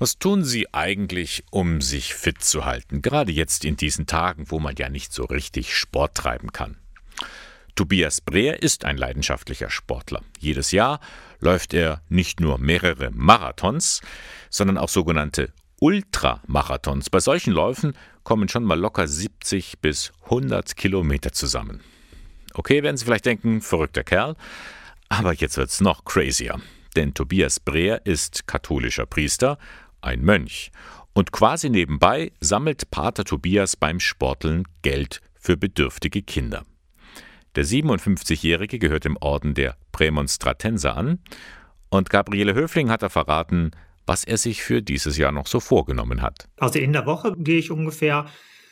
Was 0.00 0.20
tun 0.20 0.44
Sie 0.44 0.72
eigentlich, 0.72 1.42
um 1.50 1.80
sich 1.80 2.14
fit 2.14 2.40
zu 2.40 2.64
halten, 2.64 3.02
gerade 3.02 3.32
jetzt 3.32 3.64
in 3.64 3.76
diesen 3.76 4.06
Tagen, 4.06 4.44
wo 4.48 4.60
man 4.60 4.76
ja 4.78 4.88
nicht 4.88 5.12
so 5.12 5.24
richtig 5.24 5.76
Sport 5.76 6.14
treiben 6.14 6.52
kann? 6.52 6.76
Tobias 7.74 8.20
Breer 8.20 8.62
ist 8.62 8.84
ein 8.84 8.96
leidenschaftlicher 8.96 9.70
Sportler. 9.70 10.22
Jedes 10.38 10.70
Jahr 10.70 11.00
läuft 11.40 11.74
er 11.74 12.00
nicht 12.08 12.38
nur 12.38 12.58
mehrere 12.58 13.10
Marathons, 13.10 14.00
sondern 14.50 14.78
auch 14.78 14.88
sogenannte 14.88 15.52
Ultramarathons. 15.80 17.10
Bei 17.10 17.18
solchen 17.18 17.52
Läufen 17.52 17.94
kommen 18.22 18.48
schon 18.48 18.62
mal 18.62 18.78
locker 18.78 19.08
70 19.08 19.80
bis 19.80 20.12
100 20.24 20.76
Kilometer 20.76 21.32
zusammen. 21.32 21.80
Okay, 22.54 22.84
werden 22.84 22.96
Sie 22.96 23.04
vielleicht 23.04 23.26
denken, 23.26 23.62
verrückter 23.62 24.04
Kerl, 24.04 24.36
aber 25.08 25.34
jetzt 25.34 25.56
wird's 25.56 25.80
noch 25.80 26.04
crazier. 26.04 26.60
Denn 26.94 27.14
Tobias 27.14 27.60
Breer 27.60 28.06
ist 28.06 28.46
katholischer 28.46 29.06
Priester, 29.06 29.58
ein 30.00 30.22
Mönch. 30.22 30.70
Und 31.12 31.32
quasi 31.32 31.68
nebenbei 31.70 32.32
sammelt 32.40 32.90
Pater 32.90 33.24
Tobias 33.24 33.76
beim 33.76 34.00
Sporteln 34.00 34.64
Geld 34.82 35.20
für 35.34 35.56
bedürftige 35.56 36.22
Kinder. 36.22 36.64
Der 37.56 37.64
57-Jährige 37.64 38.78
gehört 38.78 39.04
dem 39.04 39.16
Orden 39.20 39.54
der 39.54 39.76
Prämonstratenser 39.92 40.96
an 40.96 41.18
und 41.88 42.10
Gabriele 42.10 42.54
Höfling 42.54 42.90
hat 42.90 43.02
er 43.02 43.10
verraten, 43.10 43.72
was 44.06 44.24
er 44.24 44.38
sich 44.38 44.62
für 44.62 44.82
dieses 44.82 45.16
Jahr 45.16 45.32
noch 45.32 45.46
so 45.46 45.60
vorgenommen 45.60 46.22
hat. 46.22 46.48
Also 46.58 46.78
in 46.78 46.92
der 46.92 47.06
Woche 47.06 47.34
gehe 47.36 47.58
ich 47.58 47.70
ungefähr 47.70 48.26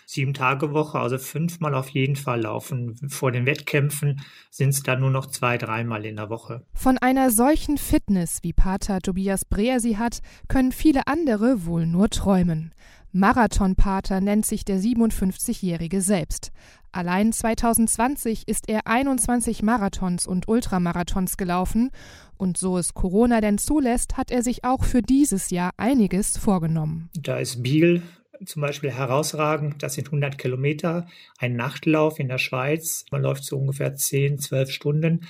sieben 0.07 0.33
Tage 0.33 0.73
Woche, 0.73 0.99
also 0.99 1.19
fünfmal 1.19 1.75
auf 1.75 1.89
jeden 1.91 2.17
Fall 2.17 2.43
laufen. 2.43 2.97
Vor 3.09 3.33
den 3.33 3.45
Wettkämpfen 3.45 4.23
sind 4.51 4.71
es 4.71 4.83
dann 4.83 5.01
nur 5.01 5.11
noch 5.11 5.27
zwei, 5.27 5.59
dreimal 5.59 6.07
in 6.07 6.17
der 6.17 6.31
Woche. 6.31 6.65
Von 6.73 6.97
einer 6.97 7.31
solchen 7.31 7.77
Fitness, 7.77 8.39
wie 8.43 8.53
Pater 8.53 9.01
Tobias 9.01 9.45
Breer 9.45 9.81
sie 9.81 9.99
hat, 9.99 10.21
können 10.49 10.73
viele 10.73 11.07
andere 11.07 11.67
wohl 11.67 11.87
nur 11.87 12.09
träumen. 12.09 12.73
Marathonpater 13.13 14.21
nennt 14.21 14.45
sich 14.45 14.65
der 14.65 14.79
57-Jährige 14.79 16.03
selbst. 16.03 16.53
Allein 16.93 17.33
2020 17.33 18.47
ist 18.47 18.69
er 18.69 18.87
21 18.87 19.63
Marathons 19.63 20.27
und 20.27 20.49
Ultramarathons 20.49 21.37
gelaufen 21.37 21.91
und 22.37 22.59
so 22.59 22.79
es 22.79 22.95
Corona 22.95 23.41
denn 23.41 23.59
zulässt, 23.59 24.17
hat 24.17 24.31
er 24.31 24.43
sich 24.43 24.65
auch 24.65 24.85
für 24.85 25.03
dieses 25.03 25.51
Jahr 25.51 25.73
einiges 25.79 26.37
vorgenommen. 26.37 27.09
Da 27.19 27.39
ist 27.39 27.63
Biel 27.63 28.03
zum 28.45 28.63
Beispiel 28.63 28.91
herausragend. 28.91 29.83
Das 29.83 29.95
sind 29.95 30.09
100 30.09 30.39
Kilometer, 30.39 31.07
ein 31.39 31.57
Nachtlauf 31.57 32.19
in 32.19 32.29
der 32.29 32.39
Schweiz. 32.39 33.05
Man 33.11 33.23
läuft 33.23 33.45
so 33.45 33.57
ungefähr 33.57 33.95
10, 33.95 34.39
12 34.39 34.71
Stunden. 34.71 35.27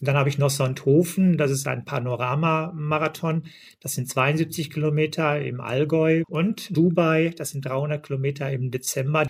Dann 0.00 0.16
habe 0.16 0.28
ich 0.28 0.38
noch 0.38 0.50
Sonthofen, 0.50 1.38
das 1.38 1.52
ist 1.52 1.68
ein 1.68 1.84
Panorama-Marathon. 1.84 3.44
Das 3.80 3.94
sind 3.94 4.08
72 4.08 4.70
Kilometer 4.70 5.40
im 5.40 5.60
Allgäu. 5.60 6.22
Und 6.28 6.76
Dubai, 6.76 7.30
das 7.36 7.50
sind 7.50 7.64
300 7.66 8.04
Kilometer 8.04 8.50
im 8.50 8.72
Dezember. 8.72 9.26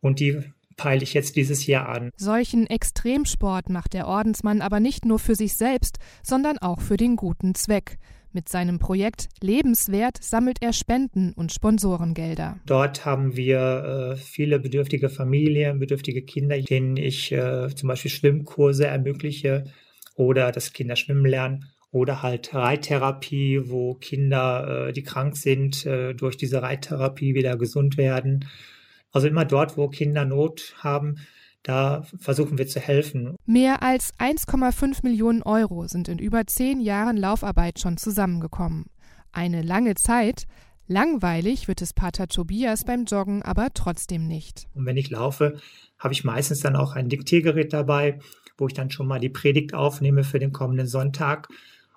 Und 0.00 0.18
die 0.18 0.42
peile 0.76 1.02
ich 1.02 1.14
jetzt 1.14 1.36
dieses 1.36 1.66
Jahr 1.66 1.88
an. 1.88 2.10
Solchen 2.16 2.66
Extremsport 2.66 3.70
macht 3.70 3.94
der 3.94 4.06
Ordensmann 4.06 4.62
aber 4.62 4.80
nicht 4.80 5.04
nur 5.04 5.18
für 5.18 5.34
sich 5.34 5.54
selbst, 5.54 5.98
sondern 6.22 6.58
auch 6.58 6.80
für 6.80 6.96
den 6.96 7.16
guten 7.16 7.54
Zweck. 7.54 7.98
Mit 8.36 8.50
seinem 8.50 8.78
Projekt 8.78 9.30
Lebenswert 9.40 10.22
sammelt 10.22 10.58
er 10.60 10.74
Spenden 10.74 11.32
und 11.32 11.54
Sponsorengelder. 11.54 12.60
Dort 12.66 13.06
haben 13.06 13.34
wir 13.34 14.12
äh, 14.12 14.16
viele 14.18 14.58
bedürftige 14.58 15.08
Familien, 15.08 15.78
bedürftige 15.78 16.20
Kinder, 16.20 16.60
denen 16.60 16.98
ich 16.98 17.32
äh, 17.32 17.74
zum 17.74 17.88
Beispiel 17.88 18.10
Schwimmkurse 18.10 18.88
ermögliche 18.88 19.64
oder 20.16 20.52
das 20.52 20.74
Kinder 20.74 20.96
schwimmen 20.96 21.24
lernen 21.24 21.64
oder 21.92 22.22
halt 22.22 22.52
Reittherapie, 22.52 23.70
wo 23.70 23.94
Kinder, 23.94 24.88
äh, 24.88 24.92
die 24.92 25.02
krank 25.02 25.34
sind, 25.38 25.86
äh, 25.86 26.12
durch 26.12 26.36
diese 26.36 26.60
Reittherapie 26.60 27.34
wieder 27.34 27.56
gesund 27.56 27.96
werden. 27.96 28.44
Also 29.12 29.28
immer 29.28 29.46
dort, 29.46 29.78
wo 29.78 29.88
Kinder 29.88 30.26
Not 30.26 30.74
haben, 30.76 31.16
da 31.66 32.04
versuchen 32.20 32.58
wir 32.58 32.68
zu 32.68 32.78
helfen. 32.78 33.34
Mehr 33.44 33.82
als 33.82 34.14
1,5 34.20 35.00
Millionen 35.02 35.42
Euro 35.42 35.88
sind 35.88 36.06
in 36.08 36.20
über 36.20 36.46
zehn 36.46 36.80
Jahren 36.80 37.16
Laufarbeit 37.16 37.80
schon 37.80 37.96
zusammengekommen. 37.96 38.86
Eine 39.32 39.62
lange 39.62 39.96
Zeit, 39.96 40.46
langweilig 40.86 41.66
wird 41.66 41.82
es 41.82 41.92
Pater 41.92 42.28
Tobias 42.28 42.84
beim 42.84 43.04
Joggen 43.04 43.42
aber 43.42 43.70
trotzdem 43.74 44.28
nicht. 44.28 44.68
Und 44.74 44.86
wenn 44.86 44.96
ich 44.96 45.10
laufe, 45.10 45.58
habe 45.98 46.14
ich 46.14 46.22
meistens 46.22 46.60
dann 46.60 46.76
auch 46.76 46.94
ein 46.94 47.08
Diktiergerät 47.08 47.72
dabei, 47.72 48.20
wo 48.56 48.68
ich 48.68 48.74
dann 48.74 48.90
schon 48.90 49.08
mal 49.08 49.18
die 49.18 49.28
Predigt 49.28 49.74
aufnehme 49.74 50.22
für 50.22 50.38
den 50.38 50.52
kommenden 50.52 50.86
Sonntag 50.86 51.48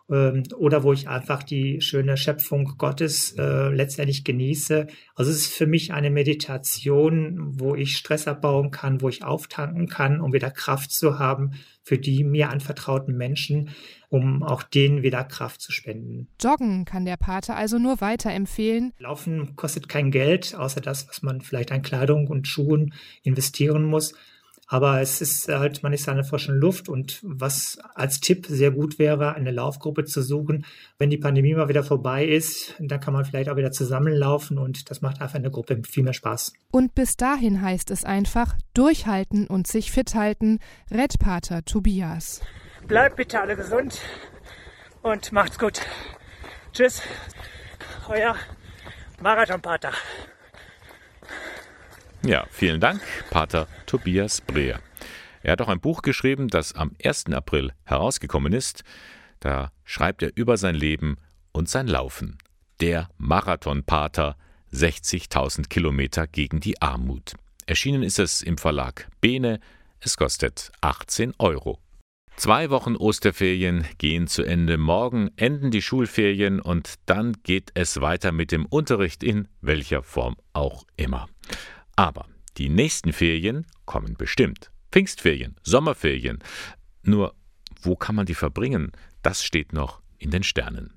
ähm, 0.09 0.43
oder 0.57 0.83
wo 0.83 0.93
ich 0.93 1.07
einfach 1.07 1.43
die 1.43 1.81
schöne 1.81 2.17
Schöpfung 2.17 2.75
Gottes 2.77 3.33
äh, 3.37 3.69
letztendlich 3.69 4.23
genieße. 4.23 4.87
Also 5.15 5.31
es 5.31 5.37
ist 5.37 5.53
für 5.53 5.67
mich 5.67 5.93
eine 5.93 6.09
Meditation, 6.09 7.59
wo 7.59 7.75
ich 7.75 7.97
Stress 7.97 8.27
abbauen 8.27 8.71
kann, 8.71 9.01
wo 9.01 9.09
ich 9.09 9.23
auftanken 9.23 9.87
kann, 9.87 10.21
um 10.21 10.33
wieder 10.33 10.51
Kraft 10.51 10.91
zu 10.91 11.19
haben 11.19 11.51
für 11.89 11.97
die 11.97 12.23
mir 12.23 12.49
anvertrauten 12.49 13.17
Menschen, 13.17 13.69
um 14.09 14.43
auch 14.43 14.61
denen 14.61 15.01
wieder 15.01 15.23
Kraft 15.23 15.61
zu 15.61 15.71
spenden. 15.71 16.27
Joggen 16.39 16.85
kann 16.85 17.03
der 17.03 17.17
Pater 17.17 17.55
also 17.55 17.79
nur 17.79 17.99
weiterempfehlen. 17.99 18.93
Laufen 18.99 19.55
kostet 19.55 19.89
kein 19.89 20.11
Geld, 20.11 20.53
außer 20.55 20.81
das, 20.81 21.07
was 21.07 21.23
man 21.23 21.41
vielleicht 21.41 21.71
an 21.71 21.81
Kleidung 21.81 22.27
und 22.27 22.47
Schuhen 22.47 22.93
investieren 23.23 23.85
muss. 23.85 24.13
Aber 24.71 25.01
es 25.01 25.19
ist 25.19 25.47
halt, 25.47 25.81
man 25.81 25.93
ist 25.93 26.07
an 26.07 26.17
der 26.17 26.23
frischen 26.23 26.55
Luft 26.55 26.89
und 26.89 27.19
was 27.23 27.79
als 27.95 28.19
Tipp 28.19 28.45
sehr 28.47 28.69
gut 28.69 28.99
wäre, 28.99 29.33
eine 29.33 29.49
Laufgruppe 29.49 30.05
zu 30.05 30.21
suchen. 30.21 30.63
Wenn 30.99 31.09
die 31.09 31.17
Pandemie 31.17 31.55
mal 31.55 31.69
wieder 31.69 31.83
vorbei 31.83 32.23
ist, 32.23 32.75
dann 32.77 32.99
kann 32.99 33.15
man 33.15 33.25
vielleicht 33.25 33.49
auch 33.49 33.55
wieder 33.55 33.71
zusammenlaufen 33.71 34.59
und 34.59 34.91
das 34.91 35.01
macht 35.01 35.21
einfach 35.21 35.35
eine 35.35 35.49
Gruppe 35.49 35.81
viel 35.89 36.03
mehr 36.03 36.13
Spaß. 36.13 36.53
Und 36.69 36.93
bis 36.93 37.17
dahin 37.17 37.63
heißt 37.63 37.89
es 37.89 38.05
einfach 38.05 38.55
durchhalten 38.75 39.47
und 39.47 39.65
sich 39.65 39.91
fit 39.91 40.13
halten. 40.13 40.59
Rettpater 40.91 41.65
Tobias. 41.65 42.41
Bleibt 42.87 43.15
bitte 43.15 43.41
alle 43.41 43.55
gesund 43.55 43.99
und 45.01 45.31
macht's 45.31 45.57
gut. 45.57 45.81
Tschüss, 46.73 47.01
euer 48.07 48.35
Marathonpater. 49.19 49.93
Ja, 52.23 52.45
vielen 52.51 52.81
Dank, 52.81 53.01
Pater 53.29 53.67
Tobias 53.85 54.41
Breer. 54.41 54.81
Er 55.41 55.53
hat 55.53 55.61
auch 55.61 55.69
ein 55.69 55.79
Buch 55.79 56.01
geschrieben, 56.01 56.49
das 56.49 56.73
am 56.73 56.91
1. 57.01 57.27
April 57.27 57.71
herausgekommen 57.85 58.51
ist. 58.51 58.83
Da 59.39 59.71
schreibt 59.85 60.21
er 60.21 60.35
über 60.35 60.57
sein 60.57 60.75
Leben 60.75 61.15
und 61.53 61.69
sein 61.69 61.87
Laufen. 61.87 62.37
Der 62.81 63.09
Marathonpater, 63.17 64.35
60.000 64.73 65.69
Kilometer 65.69 66.27
gegen 66.27 66.59
die 66.59 66.81
Armut. 66.81 67.35
Erschienen 67.65 68.03
ist 68.03 68.19
es 68.19 68.41
im 68.41 68.57
Verlag 68.57 69.07
Bene. 69.21 69.61
Es 70.01 70.17
kostet 70.17 70.71
18 70.81 71.35
Euro. 71.39 71.79
Zwei 72.35 72.69
Wochen 72.69 72.95
Osterferien 72.95 73.85
gehen 73.97 74.27
zu 74.27 74.43
Ende. 74.43 74.77
Morgen 74.77 75.29
enden 75.35 75.71
die 75.71 75.81
Schulferien 75.81 76.61
und 76.61 76.95
dann 77.05 77.33
geht 77.43 77.71
es 77.73 78.01
weiter 78.01 78.31
mit 78.31 78.51
dem 78.51 78.65
Unterricht 78.65 79.23
in 79.23 79.47
welcher 79.61 80.03
Form 80.03 80.35
auch 80.53 80.85
immer. 80.95 81.27
Aber 81.99 82.27
die 82.57 82.69
nächsten 82.69 83.11
Ferien 83.11 83.67
kommen 83.83 84.15
bestimmt. 84.15 84.71
Pfingstferien, 84.89 85.57
Sommerferien. 85.63 86.39
Nur, 87.03 87.35
wo 87.81 87.97
kann 87.97 88.15
man 88.15 88.25
die 88.25 88.35
verbringen? 88.35 88.93
Das 89.21 89.43
steht 89.43 89.73
noch 89.73 90.01
in 90.17 90.31
den 90.31 90.43
Sternen. 90.43 90.93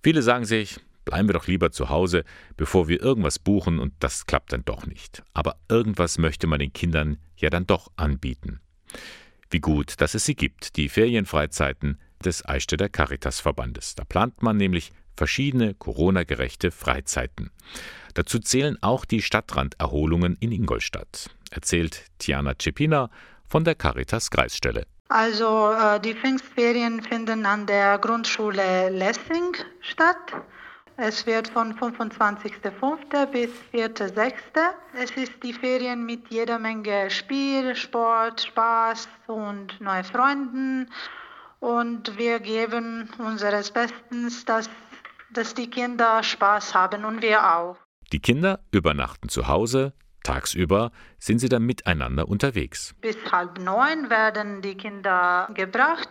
Viele 0.00 0.22
sagen 0.22 0.44
sich, 0.44 0.78
bleiben 1.04 1.28
wir 1.28 1.32
doch 1.32 1.48
lieber 1.48 1.72
zu 1.72 1.88
Hause, 1.88 2.22
bevor 2.56 2.86
wir 2.86 3.02
irgendwas 3.02 3.40
buchen 3.40 3.80
und 3.80 3.94
das 3.98 4.24
klappt 4.26 4.52
dann 4.52 4.64
doch 4.64 4.86
nicht. 4.86 5.24
Aber 5.34 5.56
irgendwas 5.68 6.18
möchte 6.18 6.46
man 6.46 6.60
den 6.60 6.72
Kindern 6.72 7.18
ja 7.36 7.50
dann 7.50 7.66
doch 7.66 7.90
anbieten. 7.96 8.60
Wie 9.50 9.58
gut, 9.58 10.00
dass 10.00 10.14
es 10.14 10.24
sie 10.24 10.36
gibt, 10.36 10.76
die 10.76 10.88
Ferienfreizeiten 10.88 11.98
des 12.24 12.46
Eichstätter 12.46 12.88
Caritasverbandes. 12.88 13.96
Da 13.96 14.04
plant 14.04 14.40
man 14.40 14.56
nämlich 14.56 14.92
verschiedene 15.16 15.74
Corona-gerechte 15.74 16.70
Freizeiten. 16.70 17.50
Dazu 18.14 18.38
zählen 18.38 18.76
auch 18.82 19.04
die 19.04 19.22
Stadtranderholungen 19.22 20.36
in 20.40 20.52
Ingolstadt, 20.52 21.30
erzählt 21.50 22.04
Tiana 22.18 22.54
Cepina 22.58 23.10
von 23.48 23.64
der 23.64 23.74
Caritas 23.74 24.30
Kreisstelle. 24.30 24.86
Also 25.08 25.72
äh, 25.72 26.00
die 26.00 26.14
Pfingstferien 26.14 27.02
finden 27.02 27.44
an 27.44 27.66
der 27.66 27.98
Grundschule 27.98 28.88
Lessing 28.88 29.54
statt. 29.80 30.32
Es 30.96 31.26
wird 31.26 31.48
von 31.48 31.74
25.05. 31.74 33.26
bis 33.26 33.50
4.06. 33.72 34.32
Es 34.94 35.10
ist 35.12 35.32
die 35.42 35.52
Ferien 35.52 36.06
mit 36.06 36.28
jeder 36.28 36.58
Menge 36.58 37.10
Spiel, 37.10 37.74
Sport, 37.74 38.42
Spaß 38.42 39.08
und 39.26 39.80
neue 39.80 40.04
Freunden. 40.04 40.88
Und 41.60 42.18
wir 42.18 42.40
geben 42.40 43.08
unseres 43.18 43.70
Bestens, 43.70 44.44
dass, 44.44 44.68
dass 45.34 45.54
die 45.54 45.70
Kinder 45.70 46.22
Spaß 46.22 46.74
haben 46.74 47.04
und 47.04 47.22
wir 47.22 47.56
auch. 47.56 47.76
Die 48.12 48.20
Kinder 48.20 48.60
übernachten 48.70 49.28
zu 49.28 49.48
Hause, 49.48 49.94
Tagsüber 50.22 50.92
sind 51.18 51.40
sie 51.40 51.48
dann 51.48 51.64
miteinander 51.64 52.28
unterwegs. 52.28 52.94
Bis 53.00 53.16
halb 53.30 53.58
neun 53.58 54.08
werden 54.08 54.62
die 54.62 54.76
Kinder 54.76 55.48
gebracht 55.54 56.08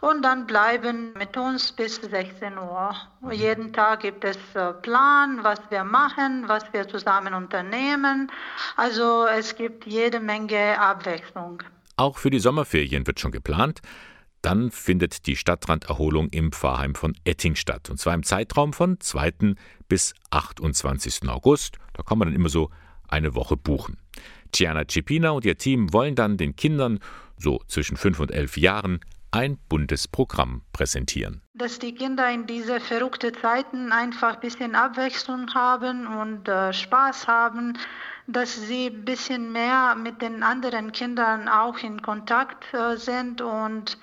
und 0.00 0.22
dann 0.22 0.46
bleiben 0.46 1.14
mit 1.14 1.36
uns 1.36 1.72
bis 1.72 1.96
16 1.96 2.58
Uhr. 2.58 2.94
Jeden 3.30 3.72
Tag 3.72 4.00
gibt 4.00 4.24
es 4.24 4.36
äh, 4.54 4.72
Plan, 4.74 5.42
was 5.42 5.60
wir 5.70 5.84
machen, 5.84 6.44
was 6.46 6.64
wir 6.72 6.86
zusammen 6.88 7.32
unternehmen. 7.32 8.30
Also 8.76 9.26
es 9.26 9.56
gibt 9.56 9.86
jede 9.86 10.20
Menge 10.20 10.78
Abwechslung. 10.78 11.62
Auch 11.96 12.18
für 12.18 12.30
die 12.30 12.40
Sommerferien 12.40 13.06
wird 13.06 13.20
schon 13.20 13.32
geplant. 13.32 13.80
Dann 14.44 14.70
findet 14.70 15.26
die 15.26 15.36
Stadtranderholung 15.36 16.28
im 16.28 16.52
Pfarrheim 16.52 16.94
von 16.94 17.16
Etting 17.24 17.54
statt. 17.54 17.88
Und 17.88 17.96
zwar 17.96 18.12
im 18.12 18.24
Zeitraum 18.24 18.74
von 18.74 19.00
2. 19.00 19.54
bis 19.88 20.12
28. 20.28 21.30
August. 21.30 21.78
Da 21.94 22.02
kann 22.02 22.18
man 22.18 22.28
dann 22.28 22.34
immer 22.34 22.50
so 22.50 22.68
eine 23.08 23.34
Woche 23.34 23.56
buchen. 23.56 23.96
Tiana 24.52 24.82
Cipina 24.86 25.30
und 25.30 25.46
ihr 25.46 25.56
Team 25.56 25.94
wollen 25.94 26.14
dann 26.14 26.36
den 26.36 26.56
Kindern, 26.56 26.98
so 27.38 27.62
zwischen 27.68 27.96
5 27.96 28.20
und 28.20 28.32
11 28.32 28.58
Jahren, 28.58 29.00
ein 29.30 29.56
buntes 29.70 30.08
Programm 30.08 30.60
präsentieren. 30.74 31.40
Dass 31.54 31.78
die 31.78 31.94
Kinder 31.94 32.30
in 32.30 32.46
diese 32.46 32.80
verrückten 32.80 33.32
Zeiten 33.40 33.92
einfach 33.92 34.34
ein 34.34 34.40
bisschen 34.40 34.74
Abwechslung 34.74 35.54
haben 35.54 36.06
und 36.06 36.48
äh, 36.48 36.74
Spaß 36.74 37.28
haben, 37.28 37.78
dass 38.26 38.66
sie 38.66 38.88
ein 38.88 39.06
bisschen 39.06 39.52
mehr 39.52 39.94
mit 39.94 40.20
den 40.20 40.42
anderen 40.42 40.92
Kindern 40.92 41.48
auch 41.48 41.78
in 41.78 42.02
Kontakt 42.02 42.74
äh, 42.74 42.98
sind 42.98 43.40
und 43.40 43.96